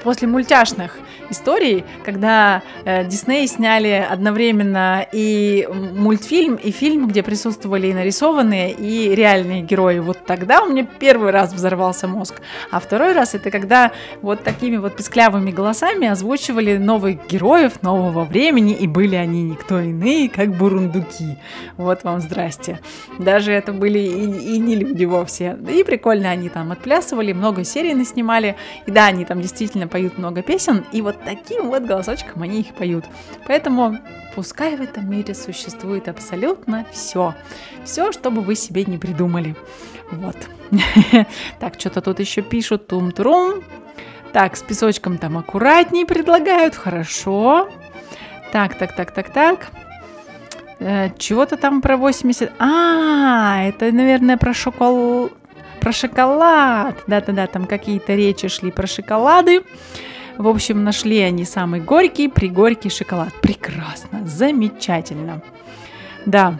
после 0.03 0.27
мультяшных 0.27 0.99
историй, 1.29 1.83
когда 2.03 2.61
э, 2.83 3.05
Дисней 3.05 3.47
сняли 3.47 4.05
одновременно 4.09 5.05
и 5.11 5.67
мультфильм, 5.71 6.55
и 6.55 6.71
фильм, 6.71 7.07
где 7.07 7.23
присутствовали 7.23 7.87
и 7.87 7.93
нарисованные, 7.93 8.71
и 8.71 9.13
реальные 9.15 9.61
герои. 9.61 9.99
Вот 9.99 10.25
тогда 10.25 10.63
у 10.63 10.69
меня 10.69 10.87
первый 10.99 11.31
раз 11.31 11.53
взорвался 11.53 12.07
мозг. 12.07 12.35
А 12.71 12.79
второй 12.79 13.13
раз 13.13 13.35
это 13.35 13.51
когда 13.51 13.91
вот 14.21 14.43
такими 14.43 14.77
вот 14.77 14.95
песклявыми 14.95 15.51
голосами 15.51 16.07
озвучивали 16.07 16.77
новых 16.77 17.27
героев 17.27 17.81
нового 17.81 18.23
времени, 18.23 18.73
и 18.73 18.87
были 18.87 19.15
они 19.15 19.43
никто 19.43 19.79
иные, 19.79 20.29
как 20.29 20.55
бурундуки. 20.55 21.37
Вот 21.77 22.03
вам 22.03 22.21
здрасте. 22.21 22.79
Даже 23.19 23.51
это 23.51 23.73
были 23.73 23.99
и, 23.99 24.55
и 24.55 24.57
не 24.59 24.75
люди 24.75 25.05
вовсе. 25.05 25.57
И 25.69 25.83
прикольно 25.83 26.29
они 26.29 26.49
там 26.49 26.71
отплясывали, 26.71 27.33
много 27.33 27.63
серий 27.63 27.93
наснимали. 27.93 28.55
И 28.85 28.91
да, 28.91 29.05
они 29.07 29.24
там 29.25 29.41
действительно 29.41 29.87
поют 29.87 30.17
много 30.17 30.41
песен, 30.41 30.85
и 30.91 31.01
вот 31.01 31.17
таким 31.23 31.67
вот 31.67 31.83
голосочком 31.83 32.43
они 32.43 32.61
их 32.61 32.73
поют. 32.73 33.05
Поэтому 33.47 33.97
пускай 34.35 34.75
в 34.75 34.81
этом 34.81 35.09
мире 35.09 35.33
существует 35.33 36.07
абсолютно 36.07 36.85
все. 36.91 37.33
Все, 37.83 38.11
что 38.11 38.31
бы 38.31 38.41
вы 38.41 38.55
себе 38.55 38.85
не 38.85 38.97
придумали. 38.97 39.55
Вот. 40.11 40.35
Так, 41.59 41.79
что-то 41.79 42.01
тут 42.01 42.19
еще 42.19 42.41
пишут. 42.41 42.87
Тум-турум. 42.87 43.63
Так, 44.33 44.57
с 44.57 44.61
песочком 44.61 45.17
там 45.17 45.37
аккуратней 45.37 46.05
предлагают. 46.05 46.75
Хорошо. 46.75 47.69
Так, 48.51 48.75
так, 48.75 48.95
так, 48.95 49.11
так, 49.11 49.29
так. 49.29 49.67
Э, 50.79 51.09
Чего-то 51.17 51.57
там 51.57 51.81
про 51.81 51.97
80... 51.97 52.51
А, 52.59 53.63
это, 53.63 53.91
наверное, 53.91 54.37
про 54.37 54.53
шокол... 54.53 55.29
Про 55.85 55.91
шоколад. 55.91 57.03
Да-да-да, 57.05 57.45
там 57.45 57.67
какие-то 57.67 58.15
речи 58.15 58.47
шли 58.47 58.71
про 58.71 58.87
шоколады. 58.87 59.61
В 60.35 60.47
общем, 60.47 60.83
нашли 60.83 61.19
они 61.19 61.45
самый 61.45 61.79
горький, 61.79 62.27
пригорький 62.27 62.89
шоколад. 62.89 63.31
Прекрасно, 63.39 64.25
замечательно. 64.25 65.43
Да. 66.25 66.59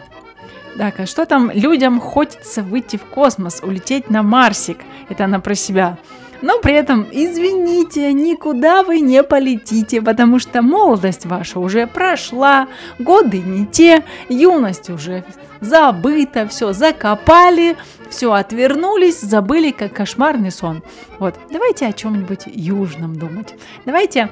Так, 0.78 1.00
а 1.00 1.06
что 1.06 1.26
там? 1.26 1.50
Людям 1.50 1.98
хочется 1.98 2.62
выйти 2.62 2.98
в 2.98 3.04
космос, 3.04 3.62
улететь 3.64 4.10
на 4.10 4.22
Марсик. 4.22 4.78
Это 5.08 5.24
она 5.24 5.40
про 5.40 5.56
себя. 5.56 5.98
Но 6.42 6.58
при 6.58 6.74
этом, 6.74 7.06
извините, 7.10 8.12
никуда 8.12 8.82
вы 8.82 9.00
не 9.00 9.22
полетите, 9.22 10.02
потому 10.02 10.38
что 10.38 10.62
молодость 10.62 11.26
ваша 11.26 11.58
уже 11.60 11.86
прошла, 11.86 12.68
годы 12.98 13.38
не 13.38 13.66
те, 13.66 14.04
юность 14.28 14.90
уже 14.90 15.24
забыта, 15.60 16.46
все 16.48 16.72
закопали, 16.72 17.76
все 18.10 18.32
отвернулись, 18.32 19.20
забыли, 19.20 19.70
как 19.70 19.94
кошмарный 19.94 20.50
сон. 20.50 20.82
Вот, 21.18 21.34
давайте 21.50 21.86
о 21.86 21.92
чем-нибудь 21.92 22.42
южном 22.46 23.16
думать. 23.16 23.54
Давайте 23.84 24.30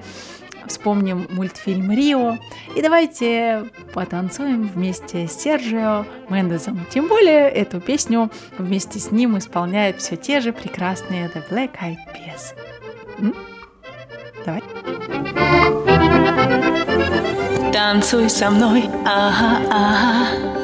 вспомним 0.67 1.27
мультфильм 1.31 1.91
Рио 1.93 2.39
и 2.75 2.83
давайте 2.83 3.71
потанцуем 3.93 4.67
вместе 4.67 5.27
с 5.27 5.33
Серджио 5.33 6.05
Мендезом. 6.29 6.85
Тем 6.91 7.09
более 7.09 7.49
эту 7.49 7.81
песню 7.81 8.31
вместе 8.59 8.99
с 8.99 9.11
ним 9.11 9.39
исполняют 9.39 9.99
все 9.99 10.17
те 10.17 10.41
же 10.41 10.53
прекрасные 10.53 11.29
The 11.29 11.49
Black 11.51 11.71
Eyed 11.81 11.99
Peas. 12.13 12.55
М? 13.19 13.35
Давай. 14.45 14.63
Танцуй 17.73 18.31
со 18.31 18.51
мной, 18.51 18.85
ага, 19.05 19.61
ага. 19.71 20.64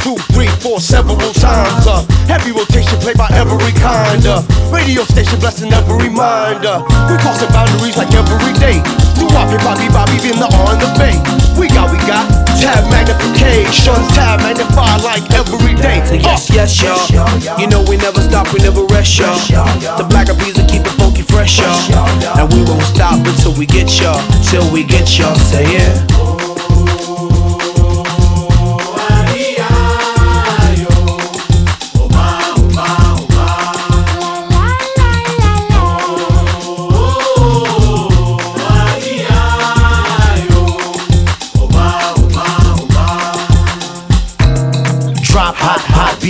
Two, 0.00 0.16
three, 0.32 0.48
four, 0.60 0.80
several 0.80 1.32
times. 1.36 1.86
Uh, 1.86 2.04
heavy 2.26 2.52
rotation 2.52 2.98
played 3.00 3.16
by 3.16 3.28
every 3.32 3.72
kind. 3.80 4.24
Uh, 4.24 4.42
radio 4.72 5.04
station 5.04 5.38
blessing 5.40 5.72
every 5.72 6.08
mind. 6.08 6.64
Uh, 6.64 6.84
we 7.08 7.16
crossing 7.20 7.48
boundaries 7.52 7.96
like 7.96 8.12
every 8.14 8.52
day. 8.58 8.80
Do 9.16 9.28
Bobby, 9.28 9.56
Bobby, 9.60 9.88
Bobby, 9.92 10.16
been 10.24 10.40
the 10.40 10.48
on 10.64 10.80
the 10.80 10.88
bay. 10.96 11.16
We 11.58 11.68
got, 11.68 11.92
we 11.92 11.98
got 12.08 12.24
tab 12.56 12.88
magnification, 12.88 13.96
tab 14.16 14.40
magnify 14.40 14.96
like 15.04 15.24
every 15.36 15.74
day. 15.76 16.00
Say 16.06 16.20
yes, 16.20 16.48
yes, 16.50 16.80
y'all. 16.80 16.98
You 17.60 17.68
know 17.68 17.84
we 17.84 17.96
never 17.96 18.20
stop, 18.20 18.52
we 18.52 18.60
never 18.60 18.84
rest, 18.88 19.18
y'all. 19.18 19.36
The 19.98 20.06
black 20.08 20.28
of 20.28 20.38
bees 20.38 20.56
will 20.56 20.68
keep 20.68 20.82
it 20.82 20.94
funky 20.96 21.22
fresh, 21.22 21.60
pressure. 21.60 22.00
And 22.40 22.52
we 22.52 22.64
won't 22.64 22.82
stop 22.82 23.20
until 23.26 23.54
we 23.54 23.66
get 23.66 23.88
ya, 24.00 24.16
till 24.48 24.64
we 24.72 24.84
get 24.84 25.06
ya. 25.18 25.34
Say 25.34 25.64
yeah. 25.76 27.29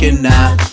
looking 0.00 0.24
at. 0.24 0.69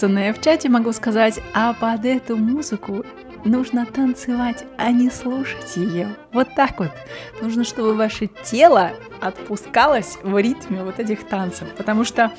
Написанное 0.00 0.32
в 0.32 0.40
чате, 0.40 0.68
могу 0.70 0.92
сказать, 0.92 1.40
а 1.52 1.74
под 1.74 2.06
эту 2.06 2.36
музыку 2.36 3.04
нужно 3.44 3.84
танцевать, 3.84 4.64
а 4.78 4.90
не 4.90 5.10
слушать 5.10 5.76
ее. 5.76 6.16
Вот 6.32 6.48
так 6.56 6.78
вот. 6.78 6.90
Нужно, 7.42 7.64
чтобы 7.64 7.94
ваше 7.94 8.28
тело 8.42 8.92
отпускалось 9.20 10.16
в 10.22 10.38
ритме 10.38 10.84
вот 10.84 10.98
этих 10.98 11.28
танцев. 11.28 11.68
Потому 11.76 12.04
что, 12.04 12.32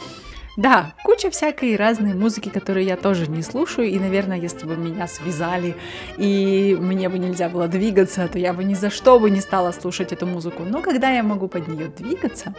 да, 0.57 0.93
куча 1.03 1.30
всякой 1.30 1.76
разной 1.76 2.16
музыки, 2.16 2.49
которую 2.49 2.84
я 2.84 2.97
тоже 2.97 3.28
не 3.30 3.43
слушаю. 3.43 3.88
И, 3.89 3.99
наверное, 3.99 4.39
если 4.39 4.66
бы 4.66 4.76
меня 4.76 5.07
связали 5.07 5.76
и 6.18 6.76
мне 6.80 7.09
бы 7.09 7.20
нельзя 7.20 7.47
было 7.47 7.68
двигаться, 7.68 8.28
то 8.28 8.39
я 8.39 8.53
бы 8.53 8.64
ни 8.64 8.74
за 8.74 8.89
что 8.89 9.20
бы 9.20 9.30
не 9.30 9.41
стала 9.41 9.72
слушать 9.72 10.12
эту 10.12 10.26
музыку. 10.26 10.64
Но 10.64 10.82
когда 10.82 11.12
я 11.12 11.22
могу 11.22 11.47
под 11.47 11.68
нее 11.68 11.89
двигаться, 11.89 12.55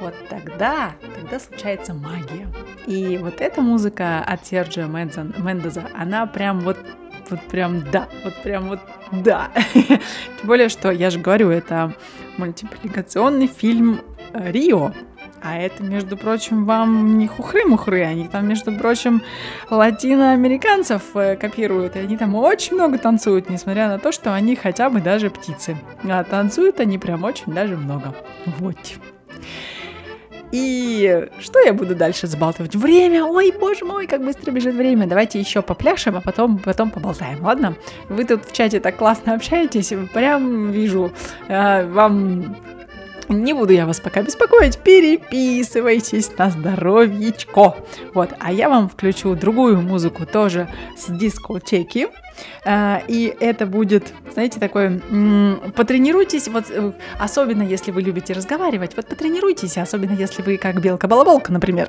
вот 0.00 0.14
тогда, 0.28 0.92
тогда 1.14 1.38
случается 1.38 1.94
магия. 1.94 2.48
И 2.86 3.18
вот 3.18 3.40
эта 3.40 3.60
музыка 3.60 4.22
от 4.26 4.46
Серджио 4.46 4.86
Мендеза, 4.86 5.88
она 5.94 6.26
прям 6.26 6.60
вот 6.60 6.78
вот 7.28 7.40
прям 7.42 7.82
да, 7.90 8.08
вот 8.22 8.34
прям 8.42 8.68
вот 8.68 8.80
да. 9.10 9.50
Тем 9.74 10.00
более, 10.44 10.68
что 10.68 10.90
я 10.90 11.10
же 11.10 11.18
говорю, 11.18 11.50
это 11.50 11.92
мультипликационный 12.36 13.48
фильм 13.48 14.00
э, 14.32 14.52
Рио. 14.52 14.92
А 15.42 15.58
это, 15.58 15.82
между 15.82 16.16
прочим, 16.16 16.64
вам 16.64 17.18
не 17.18 17.28
хухры-мухры, 17.28 18.02
они 18.02 18.26
там, 18.26 18.48
между 18.48 18.72
прочим, 18.72 19.22
латиноамериканцев 19.70 21.02
э, 21.14 21.36
копируют, 21.36 21.96
и 21.96 22.00
они 22.00 22.16
там 22.16 22.34
очень 22.34 22.74
много 22.74 22.98
танцуют, 22.98 23.48
несмотря 23.48 23.88
на 23.88 23.98
то, 23.98 24.12
что 24.12 24.34
они 24.34 24.56
хотя 24.56 24.90
бы 24.90 25.00
даже 25.00 25.30
птицы. 25.30 25.76
А 26.04 26.24
танцуют 26.24 26.80
они 26.80 26.98
прям 26.98 27.22
очень 27.24 27.52
даже 27.52 27.76
много. 27.76 28.14
Вот. 28.58 28.76
И 30.56 31.28
что 31.38 31.60
я 31.60 31.74
буду 31.74 31.94
дальше 31.94 32.26
забалтывать? 32.26 32.74
Время! 32.74 33.26
Ой, 33.26 33.52
боже 33.52 33.84
мой, 33.84 34.06
как 34.06 34.24
быстро 34.24 34.50
бежит 34.52 34.74
время. 34.74 35.06
Давайте 35.06 35.38
еще 35.38 35.60
попляшем, 35.60 36.16
а 36.16 36.22
потом, 36.22 36.56
потом 36.56 36.90
поболтаем, 36.90 37.44
ладно? 37.44 37.76
Вы 38.08 38.24
тут 38.24 38.46
в 38.46 38.52
чате 38.54 38.80
так 38.80 38.96
классно 38.96 39.34
общаетесь, 39.34 39.92
прям 40.14 40.70
вижу, 40.70 41.12
э, 41.48 41.86
вам 41.90 42.56
не 43.28 43.52
буду 43.52 43.74
я 43.74 43.84
вас 43.84 44.00
пока 44.00 44.22
беспокоить, 44.22 44.78
переписывайтесь 44.78 46.30
на 46.38 46.48
здоровьечко. 46.48 47.74
Вот, 48.14 48.30
а 48.38 48.50
я 48.50 48.70
вам 48.70 48.88
включу 48.88 49.34
другую 49.34 49.82
музыку 49.82 50.24
тоже 50.24 50.68
с 50.96 51.12
дискотеки. 51.12 52.08
А, 52.64 53.02
И 53.08 53.34
это 53.40 53.66
будет, 53.66 54.12
знаете, 54.32 54.58
такое, 54.58 55.00
потренируйтесь, 55.74 56.48
вот 56.48 56.64
э, 56.70 56.92
особенно 57.18 57.62
если 57.62 57.92
вы 57.92 58.02
любите 58.02 58.32
разговаривать, 58.32 58.96
вот 58.96 59.06
потренируйтесь, 59.06 59.78
особенно 59.78 60.12
если 60.12 60.42
вы 60.42 60.56
как 60.56 60.80
белка-балаболка, 60.80 61.52
например. 61.52 61.88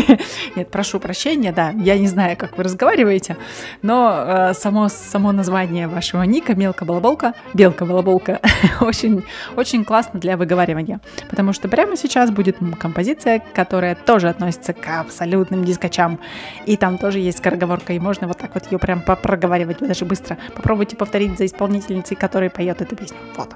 Нет, 0.56 0.70
прошу 0.70 0.98
прощения, 1.00 1.52
да, 1.52 1.70
я 1.70 1.98
не 1.98 2.08
знаю, 2.08 2.36
как 2.36 2.56
вы 2.56 2.64
разговариваете, 2.64 3.36
но 3.82 4.24
э, 4.26 4.54
само, 4.54 4.88
само 4.88 5.32
название 5.32 5.88
вашего 5.88 6.22
ника, 6.22 6.54
мелка-балаболка, 6.54 7.34
белка-балаболка, 7.52 8.40
очень, 8.80 9.24
очень 9.56 9.84
классно 9.84 10.20
для 10.20 10.36
выговаривания, 10.36 11.00
потому 11.28 11.52
что 11.52 11.68
прямо 11.68 11.96
сейчас 11.96 12.30
будет 12.30 12.56
композиция, 12.78 13.42
которая 13.54 13.94
тоже 13.94 14.28
относится 14.28 14.72
к 14.72 15.00
абсолютным 15.00 15.64
дискочам, 15.64 16.18
и 16.66 16.76
там 16.76 16.98
тоже 16.98 17.18
есть 17.18 17.38
скороговорка, 17.38 17.92
и 17.92 17.98
можно 17.98 18.26
вот 18.26 18.38
так 18.38 18.54
вот 18.54 18.70
ее 18.72 18.78
прям 18.78 19.02
проговаривать 19.02 19.80
даже 19.86 20.04
быстро. 20.04 20.38
Попробуйте 20.54 20.96
повторить 20.96 21.38
за 21.38 21.46
исполнительницей, 21.46 22.16
которая 22.16 22.50
поет 22.50 22.80
эту 22.80 22.96
песню. 22.96 23.18
Вот. 23.36 23.54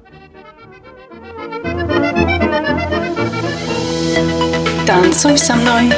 Танцуй 4.87 5.37
со 5.37 5.55
мной. 5.55 5.93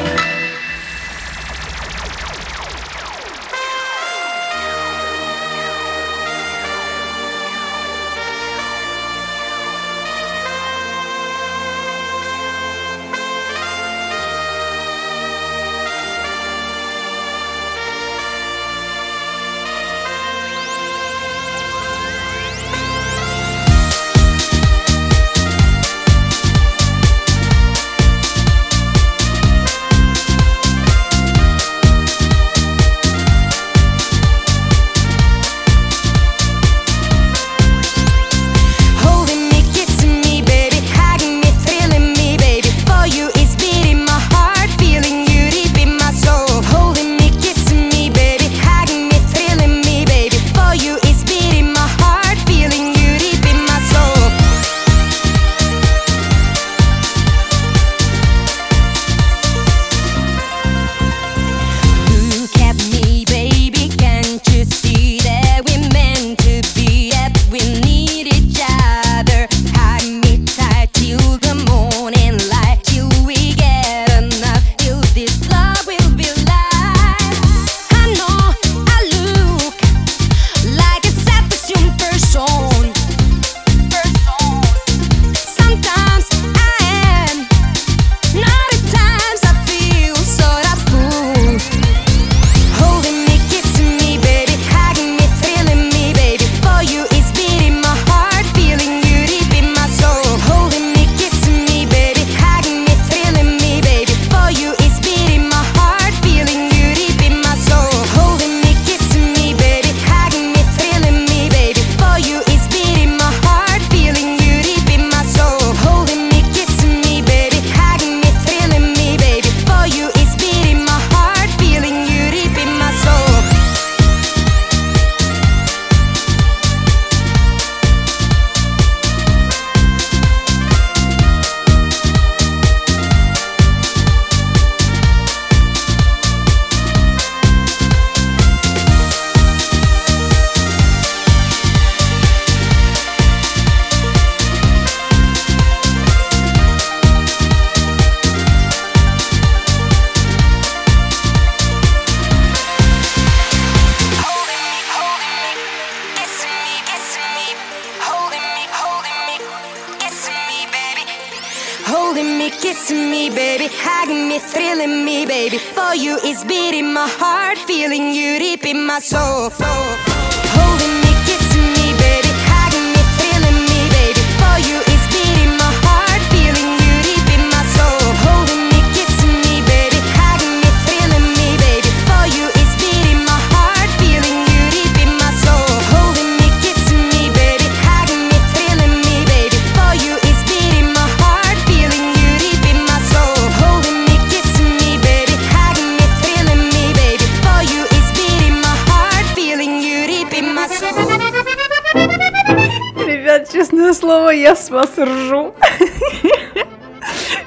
Вас 204.71 204.91
ржу. 204.99 205.55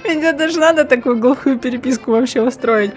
Ведь 0.04 0.24
это 0.24 0.50
же 0.50 0.60
надо 0.60 0.84
такую 0.86 1.18
глухую 1.18 1.58
переписку 1.58 2.12
вообще 2.12 2.42
устроить. 2.42 2.92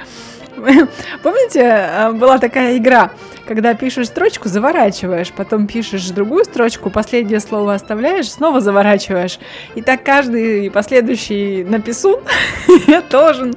Помните, 1.23 1.63
а, 1.63 2.13
была 2.13 2.39
такая 2.39 2.77
игра, 2.77 3.11
когда 3.47 3.75
пишешь 3.75 4.09
строчку, 4.09 4.49
заворачиваешь, 4.49 5.33
потом 5.33 5.67
пишешь 5.67 6.09
другую 6.11 6.45
строчку, 6.45 6.91
последнее 6.91 7.41
слово 7.41 7.75
оставляешь, 7.75 8.31
снова 8.31 8.61
заворачиваешь. 8.61 9.39
И 9.75 9.83
так 9.83 10.03
каждый 10.03 10.71
последующий 10.71 11.65
написун 11.65 12.21
должен 13.11 13.55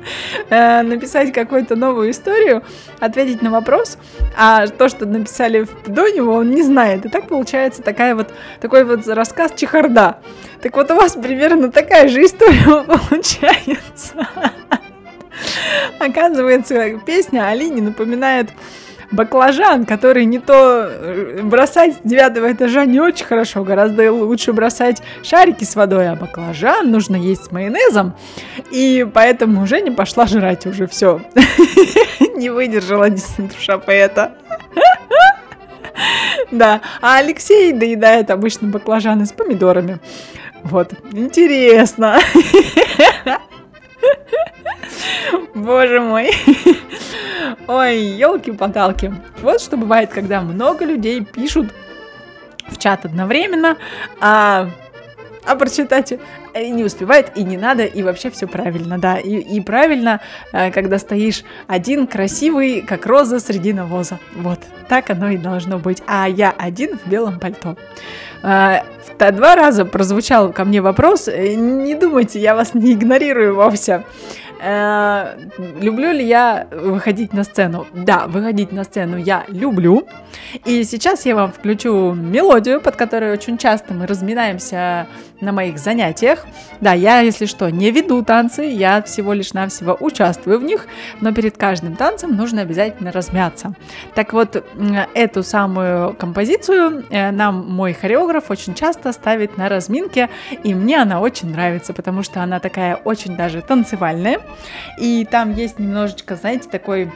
э, 0.49 0.81
написать 0.83 1.33
какую-то 1.33 1.75
новую 1.75 2.11
историю, 2.11 2.63
ответить 2.99 3.41
на 3.41 3.51
вопрос, 3.51 3.97
а 4.37 4.67
то, 4.67 4.89
что 4.89 5.05
написали 5.05 5.67
до 5.85 6.07
него, 6.09 6.33
он 6.33 6.51
не 6.51 6.63
знает. 6.63 7.05
И 7.05 7.09
так 7.09 7.27
получается 7.27 7.81
такая 7.81 8.15
вот, 8.15 8.29
такой 8.61 8.83
вот 8.83 9.07
рассказ 9.07 9.53
чехарда. 9.55 10.19
Так 10.61 10.75
вот 10.75 10.91
у 10.91 10.95
вас 10.95 11.13
примерно 11.13 11.71
такая 11.71 12.07
же 12.07 12.23
история 12.23 12.83
получается. 13.09 14.27
Оказывается, 15.99 16.99
песня 17.05 17.47
Алине 17.47 17.81
напоминает 17.81 18.49
баклажан, 19.11 19.85
который 19.85 20.25
не 20.25 20.39
то 20.39 20.87
э, 20.89 21.41
бросать 21.43 21.95
с 21.95 21.99
девятого 22.03 22.51
этажа 22.51 22.85
не 22.85 22.99
очень 22.99 23.25
хорошо, 23.25 23.63
гораздо 23.63 24.11
лучше 24.11 24.53
бросать 24.53 25.01
шарики 25.23 25.63
с 25.63 25.75
водой, 25.75 26.09
а 26.09 26.15
баклажан 26.15 26.89
нужно 26.91 27.15
есть 27.15 27.45
с 27.45 27.51
майонезом. 27.51 28.13
И 28.71 29.07
поэтому 29.13 29.65
Женя 29.65 29.91
пошла 29.91 30.25
жрать 30.25 30.65
уже 30.65 30.87
все. 30.87 31.21
Не 32.35 32.49
выдержала 32.49 33.09
душа 33.37 33.77
поэта. 33.77 34.35
Да, 36.51 36.79
а 37.01 37.17
Алексей 37.17 37.73
доедает 37.73 38.31
обычно 38.31 38.69
баклажаны 38.69 39.25
с 39.25 39.33
помидорами. 39.33 39.99
Вот, 40.63 40.93
интересно. 41.11 42.19
Боже 45.53 45.99
мой. 45.99 46.31
Ой, 47.67 47.97
елки-паталки. 47.97 49.13
Вот 49.41 49.61
что 49.61 49.77
бывает, 49.77 50.09
когда 50.09 50.41
много 50.41 50.85
людей 50.85 51.23
пишут 51.23 51.67
в 52.67 52.77
чат 52.77 53.05
одновременно, 53.05 53.77
а, 54.19 54.69
а 55.45 55.55
прочитать 55.55 56.13
не 56.55 56.83
успевает, 56.83 57.31
и 57.35 57.43
не 57.43 57.57
надо, 57.57 57.83
и 57.85 58.03
вообще 58.03 58.29
все 58.29 58.47
правильно, 58.47 58.97
да. 58.97 59.17
И, 59.17 59.35
и 59.37 59.61
правильно, 59.61 60.19
э, 60.53 60.71
когда 60.71 60.97
стоишь 60.99 61.43
один, 61.67 62.07
красивый, 62.07 62.81
как 62.81 63.05
роза 63.05 63.39
среди 63.39 63.73
навоза. 63.73 64.19
Вот, 64.35 64.59
так 64.87 65.09
оно 65.09 65.29
и 65.29 65.37
должно 65.37 65.77
быть. 65.79 66.01
А 66.07 66.27
я 66.27 66.53
один 66.57 66.97
в 66.97 67.09
белом 67.09 67.39
пальто. 67.39 67.75
Та- 68.41 69.31
Два 69.31 69.55
раза 69.55 69.85
прозвучал 69.85 70.53
ко 70.53 70.63
мне 70.65 70.81
вопрос. 70.81 71.27
э, 71.27 71.55
Не 71.55 71.95
думайте, 71.95 72.39
я 72.39 72.55
вас 72.55 72.73
не 72.73 72.93
игнорирую 72.93 73.55
вовсе. 73.55 74.03
Э, 74.61 75.35
Люблю 75.81 76.11
ли 76.11 76.25
я 76.25 76.67
выходить 76.71 77.33
на 77.33 77.43
сцену? 77.43 77.85
Да, 77.93 78.27
выходить 78.27 78.71
на 78.71 78.83
сцену 78.83 79.17
я 79.17 79.43
люблю. 79.49 80.07
И 80.65 80.83
сейчас 80.83 81.25
я 81.25 81.35
вам 81.35 81.51
включу 81.51 82.13
мелодию, 82.13 82.79
под 82.81 82.95
которой 82.95 83.31
очень 83.33 83.57
часто 83.57 83.93
мы 83.93 84.05
разминаемся 84.07 85.07
на 85.41 85.51
моих 85.51 85.79
занятиях. 85.79 86.45
Да, 86.81 86.93
я, 86.93 87.19
если 87.19 87.45
что, 87.45 87.69
не 87.69 87.91
веду 87.91 88.23
танцы, 88.23 88.63
я 88.63 89.01
всего 89.01 89.33
лишь 89.33 89.53
навсего 89.53 89.97
участвую 89.99 90.59
в 90.59 90.63
них, 90.63 90.87
но 91.21 91.33
перед 91.33 91.57
каждым 91.57 91.95
танцем 91.95 92.35
нужно 92.35 92.61
обязательно 92.61 93.11
размяться. 93.11 93.73
Так 94.15 94.33
вот, 94.33 94.63
эту 95.13 95.43
самую 95.43 96.13
композицию 96.13 97.05
э, 97.09 97.31
нам 97.31 97.69
мой 97.69 97.93
хореограф 97.93 98.51
очень 98.51 98.73
часто 98.73 99.11
ставит 99.13 99.57
на 99.57 99.69
разминке, 99.69 100.29
и 100.63 100.73
мне 100.73 101.01
она 101.01 101.21
очень 101.21 101.51
нравится, 101.51 101.93
потому 101.93 102.23
что 102.23 102.41
она 102.41 102.59
такая 102.59 102.95
очень 102.95 103.35
даже 103.35 103.61
танцевальная, 103.61 104.39
и 104.97 105.25
там 105.29 105.53
есть 105.53 105.79
немножечко, 105.79 106.35
знаете, 106.35 106.69
такой 106.69 107.11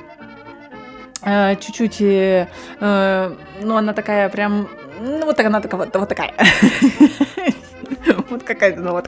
э, 1.24 1.55
чуть-чуть, 1.55 2.01
э, 2.01 2.47
э, 2.80 3.36
ну 3.61 3.78
она 3.78 3.93
такая 3.93 4.30
прям, 4.30 4.67
ну 4.99 5.26
вот 5.26 5.39
она 5.39 5.61
такая, 5.61 5.86
вот, 5.86 5.95
вот 5.95 6.09
такая. 6.09 6.34
Вот 8.29 8.43
какая-то, 8.43 8.79
ну 8.81 8.91
вот 8.91 9.07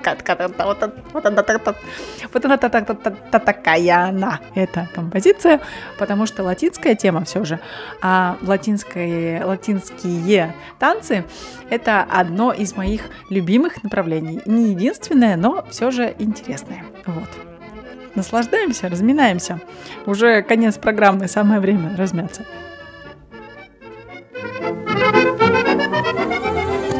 вот, 2.33 2.45
она 2.45 2.57
такая 3.39 4.07
она, 4.07 4.39
эта 4.53 4.87
композиция, 4.93 5.61
потому 5.97 6.25
что 6.25 6.43
латинская 6.43 6.95
тема 6.95 7.23
все 7.25 7.43
же, 7.43 7.59
а 8.01 8.37
латинские, 8.41 9.43
латинские 9.43 10.53
танцы 10.79 11.25
это 11.69 12.03
одно 12.03 12.51
из 12.51 12.75
моих 12.75 13.01
любимых 13.29 13.83
направлений. 13.83 14.41
Не 14.45 14.71
единственное, 14.71 15.35
но 15.35 15.65
все 15.69 15.91
же 15.91 16.15
интересное. 16.19 16.85
Вот. 17.05 17.29
Наслаждаемся, 18.15 18.89
разминаемся. 18.89 19.59
Уже 20.05 20.41
конец 20.41 20.77
программы, 20.77 21.27
самое 21.27 21.59
время 21.59 21.95
размяться. 21.97 22.45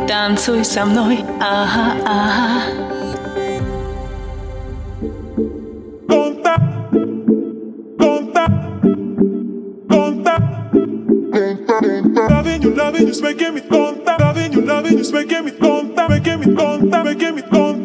Танцуй 0.08 0.64
со 0.64 0.84
мной, 0.84 1.24
ага, 1.40 1.96
ага. 2.04 2.62
Loving 12.30 12.62
you, 12.62 12.74
loving 12.74 13.06
you's 13.06 13.22
making 13.22 13.54
me 13.54 13.60
tonta. 13.62 14.16
Loving 14.18 14.52
you, 14.52 14.60
loving 14.60 14.98
you's 14.98 15.12
making 15.12 15.44
me 15.44 15.50
tonta. 15.52 16.08
Making 16.08 16.40
me 16.40 16.46
tonta, 16.54 17.04
making 17.04 17.34
me 17.34 17.42
tonta, 17.42 17.50
tonta, 17.50 17.83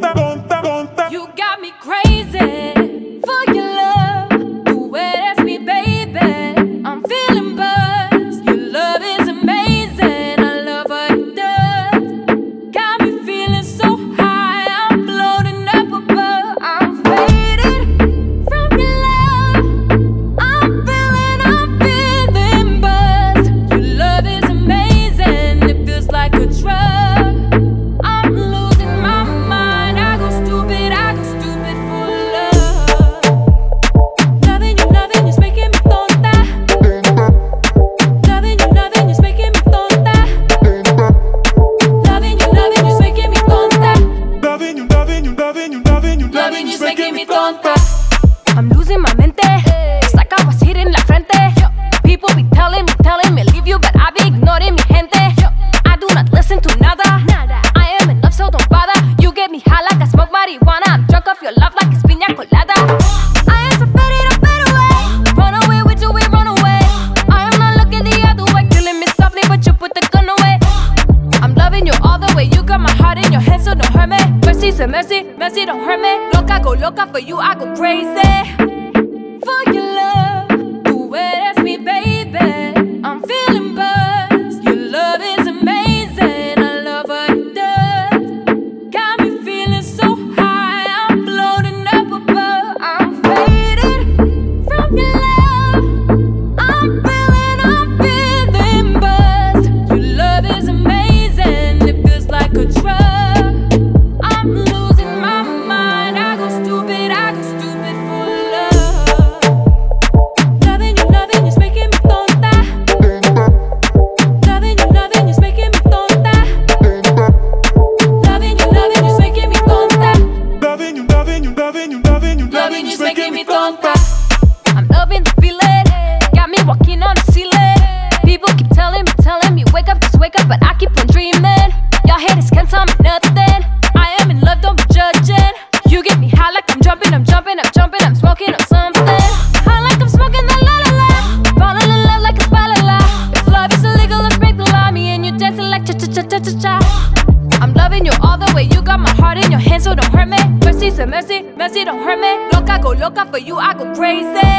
Messy 151.61 151.85
don't 151.85 152.03
hurt 152.03 152.19
me. 152.19 152.33
Look, 152.57 152.71
I 152.71 152.79
go 152.79 152.93
loca 152.93 153.27
for 153.27 153.37
you, 153.37 153.59
I 153.59 153.75
go 153.75 153.95
crazy. 153.95 154.50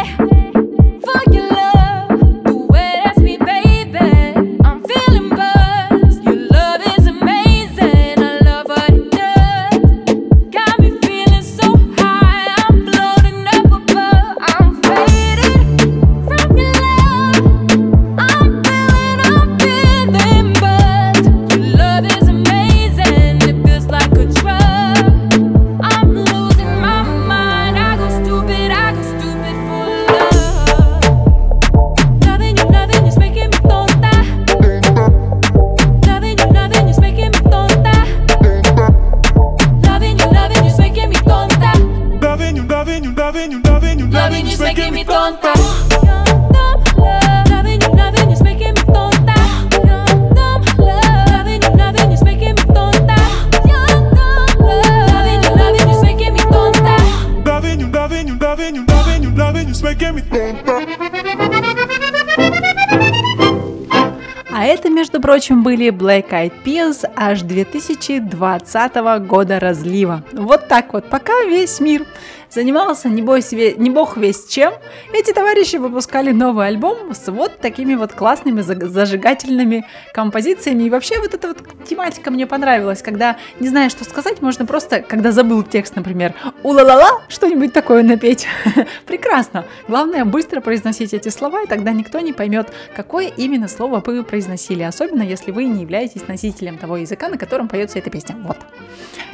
Были 65.72 65.90
Black 65.90 66.32
Eyed 66.32 66.52
Peas 66.66 67.06
аж 67.16 67.44
2020 67.44 69.26
года 69.26 69.58
разлива. 69.58 70.22
Вот 70.34 70.68
так 70.68 70.92
вот, 70.92 71.06
пока 71.06 71.46
весь 71.46 71.80
мир 71.80 72.06
занимался 72.50 73.08
не, 73.08 73.22
бойся, 73.22 73.56
не 73.56 73.90
бог 73.90 74.18
весь 74.18 74.48
чем, 74.48 74.74
эти 75.22 75.34
товарищи 75.34 75.76
выпускали 75.76 76.32
новый 76.32 76.68
альбом 76.68 77.14
с 77.14 77.28
вот 77.32 77.60
такими 77.60 77.94
вот 77.94 78.12
классными 78.14 78.62
за- 78.62 78.88
зажигательными 78.88 79.86
композициями. 80.14 80.84
И 80.84 80.90
вообще 80.90 81.20
вот 81.20 81.36
эта 81.36 81.50
вот 81.50 81.60
тематика 81.88 82.32
мне 82.32 82.48
понравилась, 82.48 83.04
когда 83.04 83.38
не 83.60 83.68
знаешь, 83.68 83.92
что 83.92 84.04
сказать, 84.04 84.42
можно 84.42 84.66
просто, 84.66 85.02
когда 85.02 85.32
забыл 85.32 85.62
текст, 85.62 85.96
например, 85.96 86.34
ула-ла-ла, 86.64 87.22
что-нибудь 87.30 87.72
такое 87.72 88.02
напеть. 88.02 88.48
Прекрасно. 89.06 89.66
Главное 89.88 90.26
быстро 90.26 90.60
произносить 90.60 91.14
эти 91.14 91.30
слова, 91.30 91.62
и 91.64 91.68
тогда 91.68 91.92
никто 91.92 92.20
не 92.20 92.34
поймет, 92.34 92.74
какое 92.96 93.28
именно 93.28 93.68
слово 93.68 94.02
вы 94.04 94.24
произносили, 94.24 94.82
особенно 94.82 95.22
если 95.22 95.52
вы 95.52 95.66
не 95.66 95.84
являетесь 95.84 96.28
носителем 96.28 96.80
того 96.80 96.98
языка, 96.98 97.30
на 97.30 97.38
котором 97.38 97.68
поется 97.68 98.00
эта 98.00 98.10
песня. 98.10 98.36
Вот. 98.44 98.58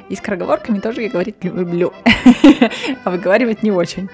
И 0.10 0.16
с 0.16 0.20
скороговорками 0.20 0.80
тоже 0.80 1.04
я 1.04 1.10
говорить 1.10 1.36
люблю, 1.44 1.94
а 3.06 3.10
выговаривать 3.10 3.64
не 3.64 3.72
очень. 3.72 4.10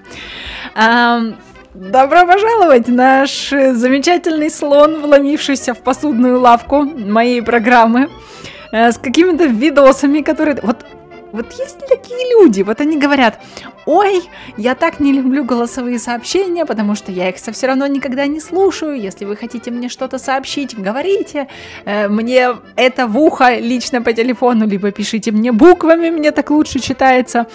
Добро 1.74 2.28
пожаловать, 2.28 2.88
наш 2.88 3.51
э, 3.51 3.74
замечательный 3.74 4.51
слон, 4.51 5.01
вломившийся 5.01 5.74
в 5.74 5.80
посудную 5.80 6.39
лавку 6.39 6.84
моей 6.84 7.41
программы. 7.41 8.11
Э, 8.71 8.91
с 8.91 8.99
какими-то 8.99 9.45
видосами, 9.45 10.21
которые... 10.21 10.59
Вот, 10.61 10.86
вот 11.34 11.51
есть 11.53 11.79
такие 11.88 12.31
люди, 12.31 12.61
вот 12.61 12.79
они 12.79 12.97
говорят, 12.97 13.39
ой, 13.86 14.23
я 14.55 14.75
так 14.75 15.01
не 15.01 15.11
люблю 15.11 15.43
голосовые 15.43 15.99
сообщения, 15.99 16.65
потому 16.65 16.95
что 16.95 17.11
я 17.11 17.29
их 17.29 17.36
все 17.36 17.67
равно 17.67 17.86
никогда 17.88 18.25
не 18.27 18.39
слушаю, 18.39 18.97
если 18.99 19.25
вы 19.25 19.36
хотите 19.36 19.69
мне 19.71 19.89
что-то 19.89 20.17
сообщить, 20.17 20.77
говорите, 20.77 21.47
Э, 21.86 22.07
мне 22.07 22.49
это 22.75 23.07
в 23.07 23.17
ухо 23.17 23.57
лично 23.57 24.01
по 24.01 24.13
телефону, 24.13 24.67
либо 24.67 24.91
пишите 24.91 25.31
мне 25.31 25.51
буквами, 25.51 26.09
мне 26.09 26.31
так 26.31 26.49
лучше 26.51 26.79
читается. 26.79 27.47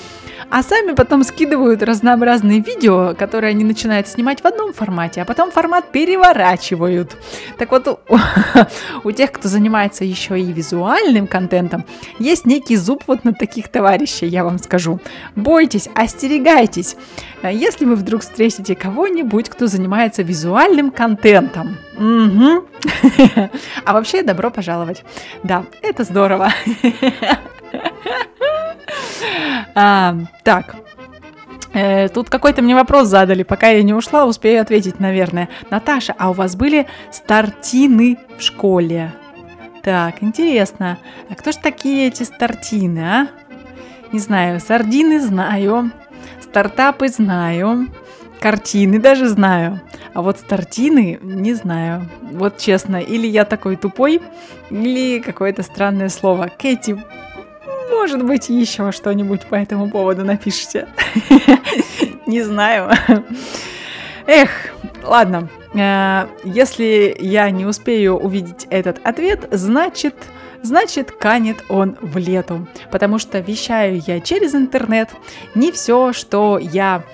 А 0.51 0.62
сами 0.62 0.93
потом 0.93 1.24
скидывают 1.24 1.83
разнообразные 1.83 2.61
видео, 2.61 3.14
которые 3.18 3.51
они 3.51 3.64
начинают 3.64 4.09
снимать 4.09 4.41
в 4.41 4.47
одном 4.47 4.72
формате, 4.72 5.22
а 5.22 5.24
потом 5.24 5.51
формат 5.51 5.93
переворачивают. 5.93 7.16
Так 7.59 7.70
вот, 7.70 8.01
у 9.05 9.12
тех, 9.12 9.33
кто 9.33 9.49
занимается 9.49 10.05
еще 10.05 10.41
и 10.41 10.53
визуальным 10.53 11.26
контентом, 11.26 11.85
есть 12.18 12.47
некий 12.47 12.76
зуб 12.76 13.05
вот 13.07 13.24
на 13.24 13.35
таких 13.35 13.68
товарищей, 13.69 14.27
я 14.27 14.45
вам 14.45 14.59
скажу. 14.59 15.01
Бойтесь, 15.37 15.89
остерегайтесь, 15.95 16.97
если 17.43 17.85
вы 17.85 17.95
вдруг 17.97 18.23
встретите 18.23 18.75
кого-нибудь, 18.75 19.49
кто 19.49 19.66
занимается 19.66 20.23
визуальным 20.23 20.91
контентом. 20.91 21.77
Мгм. 21.97 22.64
А 23.85 23.93
вообще, 23.93 24.23
добро 24.23 24.51
пожаловать. 24.51 25.05
Да, 25.43 25.64
это 25.83 26.05
здорово. 26.05 26.53
А, 29.75 30.14
Так, 30.45 30.77
Э, 31.75 32.09
Тут 32.09 32.31
какой-то 32.31 32.62
мне 32.62 32.75
вопрос 32.75 33.09
задали, 33.09 33.43
пока 33.43 33.69
я 33.69 33.83
не 33.83 33.93
ушла, 33.95 34.25
успею 34.25 34.62
ответить, 34.62 35.01
наверное. 35.01 35.49
Наташа, 35.71 36.14
а 36.19 36.31
у 36.31 36.33
вас 36.33 36.57
были 36.57 36.87
стартины 37.12 38.19
в 38.39 38.43
школе? 38.43 39.12
Так, 39.83 40.23
интересно. 40.23 40.99
А 41.31 41.35
кто 41.35 41.53
ж 41.53 41.57
такие 41.57 42.09
эти 42.09 42.23
стартины, 42.23 43.01
а? 43.01 43.29
Не 44.13 44.19
знаю, 44.21 44.61
сардины 44.61 45.21
знаю, 45.21 45.91
стартапы 46.41 47.09
знаю, 47.09 47.89
картины 48.41 48.99
даже 48.99 49.29
знаю. 49.29 49.81
А 50.15 50.23
вот 50.23 50.39
стартины 50.39 51.19
не 51.23 51.55
знаю. 51.55 52.09
Вот 52.33 52.59
честно, 52.59 52.97
или 52.97 53.27
я 53.27 53.45
такой 53.45 53.77
тупой, 53.77 54.23
или 54.71 55.21
какое-то 55.21 55.63
странное 55.63 56.09
слово. 56.09 56.51
Кэти, 56.59 56.99
может 57.91 58.25
быть, 58.25 58.49
еще 58.49 58.93
что-нибудь 58.93 59.43
по 59.43 59.55
этому 59.55 59.91
поводу 59.91 60.25
напишите. 60.25 60.89
Не 62.27 62.43
знаю. 62.43 62.91
Эх, 64.27 64.51
ладно. 65.03 65.49
Э, 65.75 66.27
Если 66.45 67.17
я 67.19 67.51
не 67.51 67.65
успею 67.65 68.17
увидеть 68.17 68.67
этот 68.71 69.01
ответ, 69.05 69.49
значит, 69.51 70.15
значит, 70.63 71.13
канет 71.13 71.65
он 71.69 71.97
в 72.01 72.17
лету. 72.17 72.67
Потому 72.91 73.19
что 73.19 73.41
вещаю 73.41 74.03
я 74.07 74.21
через 74.21 74.55
интернет. 74.55 75.11
Не 75.55 75.73
все, 75.73 76.13
что 76.13 76.59
я 76.59 77.05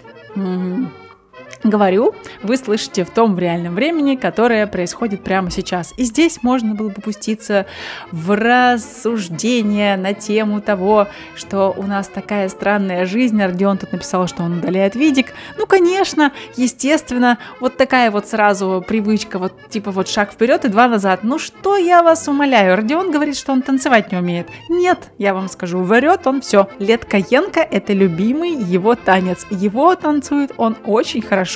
говорю, 1.65 2.15
вы 2.43 2.57
слышите 2.57 3.05
в 3.05 3.11
том 3.11 3.39
реальном 3.39 3.75
времени, 3.75 4.17
которое 4.17 4.67
происходит 4.67 5.25
прямо 5.25 5.51
сейчас. 5.51 5.95
И 5.97 6.05
здесь 6.05 6.43
можно 6.43 6.75
было 6.75 6.91
бы 6.91 7.01
пуститься 7.01 7.67
в 8.13 8.37
рассуждение 8.37 9.97
на 9.97 10.15
тему 10.15 10.61
того, 10.61 11.09
что 11.35 11.75
у 11.77 11.85
нас 11.85 12.09
такая 12.09 12.49
странная 12.49 13.07
жизнь. 13.07 13.43
Родион 13.43 13.79
тут 13.79 13.93
написал, 13.93 14.27
что 14.27 14.43
он 14.43 14.59
удаляет 14.59 14.95
видик. 14.95 15.33
Ну, 15.59 15.67
конечно, 15.67 16.33
естественно, 16.57 17.39
вот 17.61 17.77
такая 17.77 18.11
вот 18.11 18.29
сразу 18.29 18.85
привычка, 18.87 19.39
вот 19.39 19.53
типа 19.71 19.91
вот 19.91 20.09
шаг 20.09 20.33
вперед 20.33 20.65
и 20.65 20.69
два 20.69 20.89
назад. 20.89 21.21
Ну 21.23 21.39
что 21.39 21.77
я 21.77 22.03
вас 22.03 22.29
умоляю? 22.29 22.77
Родион 22.77 23.11
говорит, 23.11 23.37
что 23.37 23.53
он 23.53 23.63
танцевать 23.63 24.13
не 24.13 24.19
умеет. 24.19 24.49
Нет, 24.69 25.11
я 25.19 25.35
вам 25.35 25.49
скажу, 25.49 25.83
врет 25.83 26.27
он 26.27 26.41
все. 26.41 26.69
Лет 26.79 27.07
это 27.15 27.93
любимый 27.93 28.51
его 28.51 28.95
танец. 28.95 29.47
Его 29.51 29.95
танцует 29.95 30.53
он 30.57 30.77
очень 30.85 31.23
хорошо. 31.23 31.54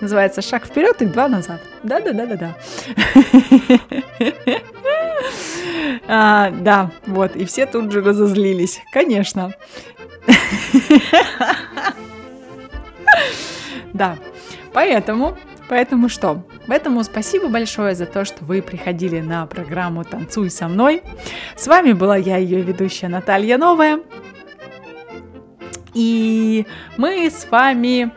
Называется 0.00 0.42
«Шаг 0.42 0.66
вперед 0.66 1.02
и 1.02 1.06
два 1.06 1.28
назад». 1.28 1.60
Да-да-да-да-да. 1.82 2.56
А, 6.12 6.50
да, 6.50 6.90
вот, 7.06 7.36
и 7.36 7.44
все 7.44 7.66
тут 7.66 7.92
же 7.92 8.00
разозлились. 8.02 8.80
Конечно. 8.92 9.52
Да, 13.92 14.16
поэтому, 14.72 15.36
поэтому 15.68 16.08
что? 16.08 16.44
Поэтому 16.68 17.02
спасибо 17.02 17.48
большое 17.48 17.96
за 17.96 18.06
то, 18.06 18.24
что 18.24 18.44
вы 18.44 18.62
приходили 18.62 19.20
на 19.20 19.46
программу 19.46 20.04
«Танцуй 20.04 20.48
со 20.50 20.68
мной». 20.68 21.02
С 21.56 21.66
вами 21.66 21.92
была 21.92 22.16
я, 22.16 22.36
ее 22.36 22.62
ведущая 22.62 23.08
Наталья 23.08 23.58
Новая. 23.58 24.00
И 25.92 26.66
мы 26.96 27.28
с 27.28 27.48
вами 27.50 28.12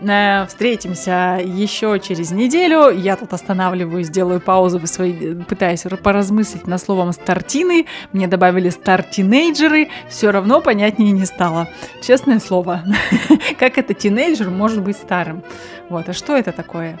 Встретимся 0.00 1.40
еще 1.44 1.98
через 1.98 2.30
неделю. 2.30 2.90
Я 2.90 3.16
тут 3.16 3.32
останавливаюсь, 3.32 4.08
делаю 4.08 4.40
паузу, 4.40 4.84
свои, 4.86 5.34
пытаюсь 5.34 5.82
поразмыслить 6.02 6.66
на 6.68 6.78
словом 6.78 7.12
стартины. 7.12 7.86
Мне 8.12 8.28
добавили 8.28 8.68
стартинейджеры. 8.68 9.88
Все 10.08 10.30
равно 10.30 10.60
понятнее 10.60 11.10
не 11.10 11.24
стало. 11.24 11.68
Честное 12.00 12.38
слово. 12.38 12.84
Как 13.58 13.76
это 13.78 13.92
тинейджер 13.92 14.50
может 14.50 14.82
быть 14.82 14.96
старым? 14.96 15.42
Вот, 15.88 16.08
а 16.08 16.12
что 16.12 16.36
это 16.36 16.52
такое? 16.52 16.98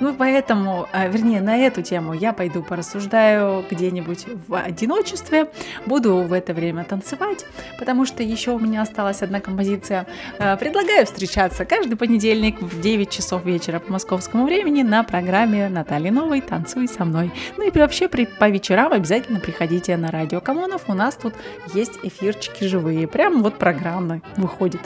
Ну, 0.00 0.14
поэтому, 0.14 0.88
а, 0.92 1.08
вернее, 1.08 1.40
на 1.40 1.56
эту 1.56 1.82
тему 1.82 2.12
я 2.12 2.32
пойду 2.32 2.62
порассуждаю 2.62 3.64
где-нибудь 3.70 4.26
в 4.46 4.54
одиночестве. 4.54 5.50
Буду 5.86 6.16
в 6.16 6.32
это 6.32 6.52
время 6.52 6.84
танцевать, 6.84 7.46
потому 7.78 8.04
что 8.04 8.22
еще 8.22 8.52
у 8.52 8.58
меня 8.58 8.82
осталась 8.82 9.22
одна 9.22 9.40
композиция. 9.40 10.06
А, 10.38 10.56
предлагаю 10.56 11.06
встречаться 11.06 11.64
каждый 11.64 11.96
понедельник 11.96 12.60
в 12.60 12.80
9 12.80 13.10
часов 13.10 13.44
вечера 13.44 13.78
по 13.78 13.92
московскому 13.92 14.44
времени 14.44 14.82
на 14.82 15.02
программе 15.02 15.68
Натальи 15.68 16.10
Новой 16.10 16.40
«Танцуй 16.40 16.88
со 16.88 17.04
мной». 17.04 17.32
Ну 17.56 17.66
и 17.66 17.78
вообще 17.78 18.08
при, 18.08 18.26
по 18.26 18.48
вечерам 18.48 18.92
обязательно 18.92 19.40
приходите 19.40 19.96
на 19.96 20.10
радио 20.10 20.40
Камонов. 20.40 20.82
У 20.88 20.94
нас 20.94 21.16
тут 21.16 21.34
есть 21.74 21.98
эфирчики 22.02 22.64
живые. 22.64 23.06
Прям 23.08 23.42
вот 23.42 23.58
программы 23.58 24.22
выходит. 24.36 24.80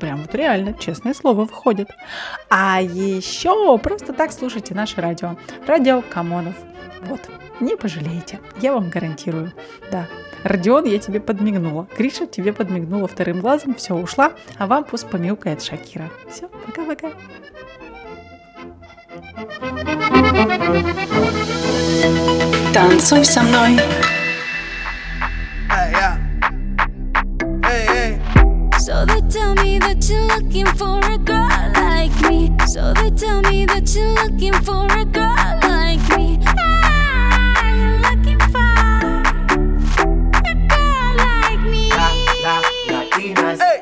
Прям 0.00 0.22
вот 0.22 0.34
реально, 0.34 0.74
честное 0.74 1.14
слово, 1.14 1.44
выходит. 1.44 1.90
А 2.50 2.80
еще 2.80 3.78
просто 3.78 4.12
так 4.12 4.32
слушайте 4.32 4.74
наше 4.74 5.00
радио. 5.00 5.36
Радио 5.66 6.02
Камонов. 6.02 6.54
Вот, 7.02 7.20
не 7.60 7.76
пожалеете, 7.76 8.40
я 8.60 8.72
вам 8.72 8.90
гарантирую. 8.90 9.52
Да, 9.90 10.06
Родион, 10.44 10.84
я 10.84 10.98
тебе 10.98 11.20
подмигнула. 11.20 11.88
Гриша 11.96 12.26
тебе 12.26 12.52
подмигнула 12.52 13.08
вторым 13.08 13.40
глазом, 13.40 13.74
все, 13.74 13.94
ушла, 13.94 14.32
а 14.56 14.66
вам 14.66 14.84
пусть 14.84 15.08
помилкает 15.08 15.62
Шакира. 15.62 16.10
Все, 16.30 16.48
пока-пока. 16.48 17.10
Танцуй 22.72 23.24
со 23.24 23.42
мной. 23.42 23.78
Hey, 25.68 25.92
yeah. 25.92 26.27
Hey, 28.88 28.94
hey. 28.94 29.04
So 29.04 29.04
they 29.04 29.20
tell 29.28 29.54
me 29.56 29.78
that 29.80 30.08
you're 30.08 30.26
looking 30.28 30.66
for 30.76 30.98
a 31.04 31.18
girl 31.18 31.48
like 31.74 32.14
me. 32.28 32.50
So 32.66 32.94
they 32.94 33.10
tell 33.10 33.42
me 33.42 33.66
that 33.66 33.94
you're 33.94 34.14
looking 34.14 34.54
for 34.64 34.86
a 34.86 35.04
girl 35.04 35.58
like 35.62 36.00
me. 36.16 36.38
Ah, 36.46 37.68
you're 37.68 37.98
looking 38.00 38.40
for 38.48 38.64
a 40.40 40.54
girl 40.68 41.16
like 41.16 41.60
me. 41.68 41.90
Hey, 43.60 43.80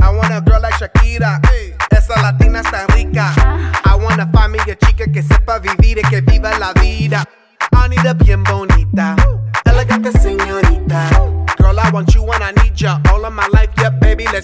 I 0.00 0.10
want 0.14 0.32
a 0.32 0.40
girl 0.40 0.60
like 0.62 0.74
Shakira. 0.74 1.40
Esa 1.90 2.14
latina 2.22 2.60
es 2.60 2.70
tan 2.70 2.86
rica. 2.94 3.34
I 3.84 3.96
wanna 4.00 4.30
find 4.32 4.52
me 4.52 4.58
a 4.60 4.76
chica 4.76 5.10
que 5.12 5.22
sepa 5.22 5.58
vivir 5.58 5.98
y 5.98 6.02
que 6.08 6.20
viva 6.20 6.56
la 6.58 6.72
vida. 6.74 7.24
I 7.72 7.88
need 7.88 8.06
a 8.06 8.14
bien 8.14 8.42
bonita, 8.44 8.63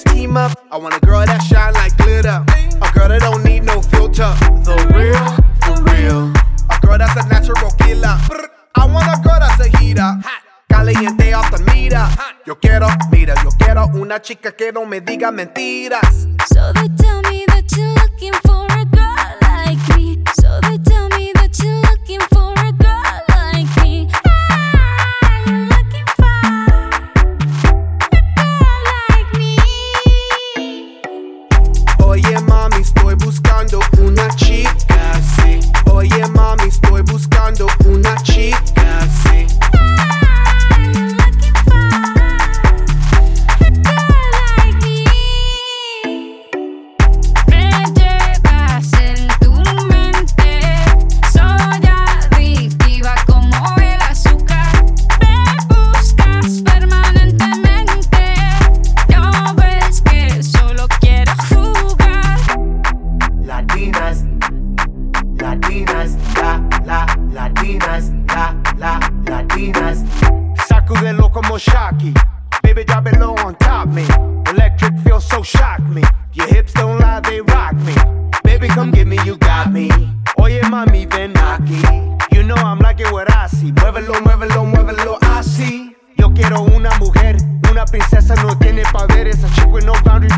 team 0.04 0.36
up. 0.36 0.52
I 0.70 0.76
want 0.76 0.94
a 0.94 1.00
girl 1.00 1.24
that 1.24 1.42
shine 1.42 1.74
like 1.74 1.96
glitter. 1.96 2.44
A 2.82 2.92
girl 2.92 3.08
that 3.08 3.20
don't 3.20 3.44
need 3.44 3.64
no 3.64 3.82
filter. 3.82 4.32
The 4.64 4.76
real, 4.94 5.24
for 5.64 5.76
real. 5.92 6.32
A 6.70 6.78
girl 6.80 6.98
that's 6.98 7.16
a 7.16 7.28
natural 7.28 7.70
killer. 7.78 8.16
I 8.74 8.86
want 8.86 9.06
a 9.06 9.20
girl 9.22 9.38
that's 9.40 9.60
a 9.60 9.78
heater. 9.78 10.12
Caliente 10.68 11.32
off 11.34 11.50
the 11.50 11.58
meter. 11.72 12.06
Yo 12.46 12.56
quiero, 12.58 12.88
mira, 13.10 13.34
yo 13.42 13.50
quiero 13.58 13.86
una 13.94 14.20
chica 14.20 14.52
que 14.52 14.72
no 14.72 14.86
me 14.86 15.00
diga 15.00 15.30
mentiras. 15.30 16.19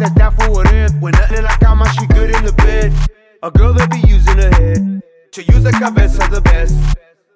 That's 0.03 0.15
that 0.15 0.35
for 0.35 0.51
what 0.51 0.73
it. 0.73 0.93
When 1.01 1.13
nothing 1.13 1.39
in 1.39 1.45
la 1.45 1.57
cama, 1.59 1.87
she 1.99 2.07
good 2.09 2.35
in 2.35 2.45
the 2.45 2.53
bed. 2.53 2.93
A 3.43 3.51
girl 3.51 3.73
that 3.75 3.91
be 3.91 4.01
using 4.09 4.39
her 4.39 4.51
head 4.51 5.03
to 5.33 5.43
use 5.43 5.63
the 5.63 5.73
cabeza 5.73 6.29
the 6.31 6.41
best. 6.41 6.75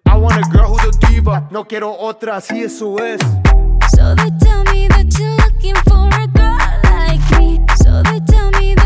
I 0.07 0.17
want 0.17 0.37
a 0.37 0.49
girl 0.51 0.75
who's 0.75 0.85
a 0.85 0.99
diva. 1.07 1.49
No 1.51 1.65
quiero 1.65 1.93
otra, 1.93 2.37
así 2.37 2.63
eso 2.63 2.97
es. 2.99 3.21
So 3.95 4.15
they 4.15 4.31
tell 4.41 4.65
me 4.73 4.89
that 4.89 5.07
you're 5.19 5.37
looking 5.45 5.77
for 5.87 6.09
a 6.09 6.27
girl 6.27 6.59
like 6.85 7.25
me. 7.39 7.61
So 7.77 8.03
they 8.03 8.21
tell 8.21 8.51
me 8.61 8.75
that 8.75 8.86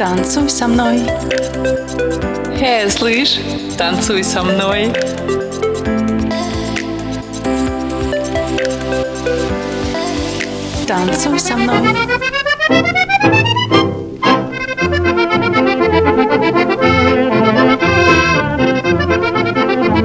танцуй 0.00 0.48
со 0.48 0.66
мной. 0.66 1.02
Эй, 2.58 2.90
слышь, 2.90 3.38
танцуй 3.76 4.24
со 4.24 4.42
мной. 4.42 4.90
Танцуй 10.86 11.38
со 11.38 11.54
мной. 11.54 11.76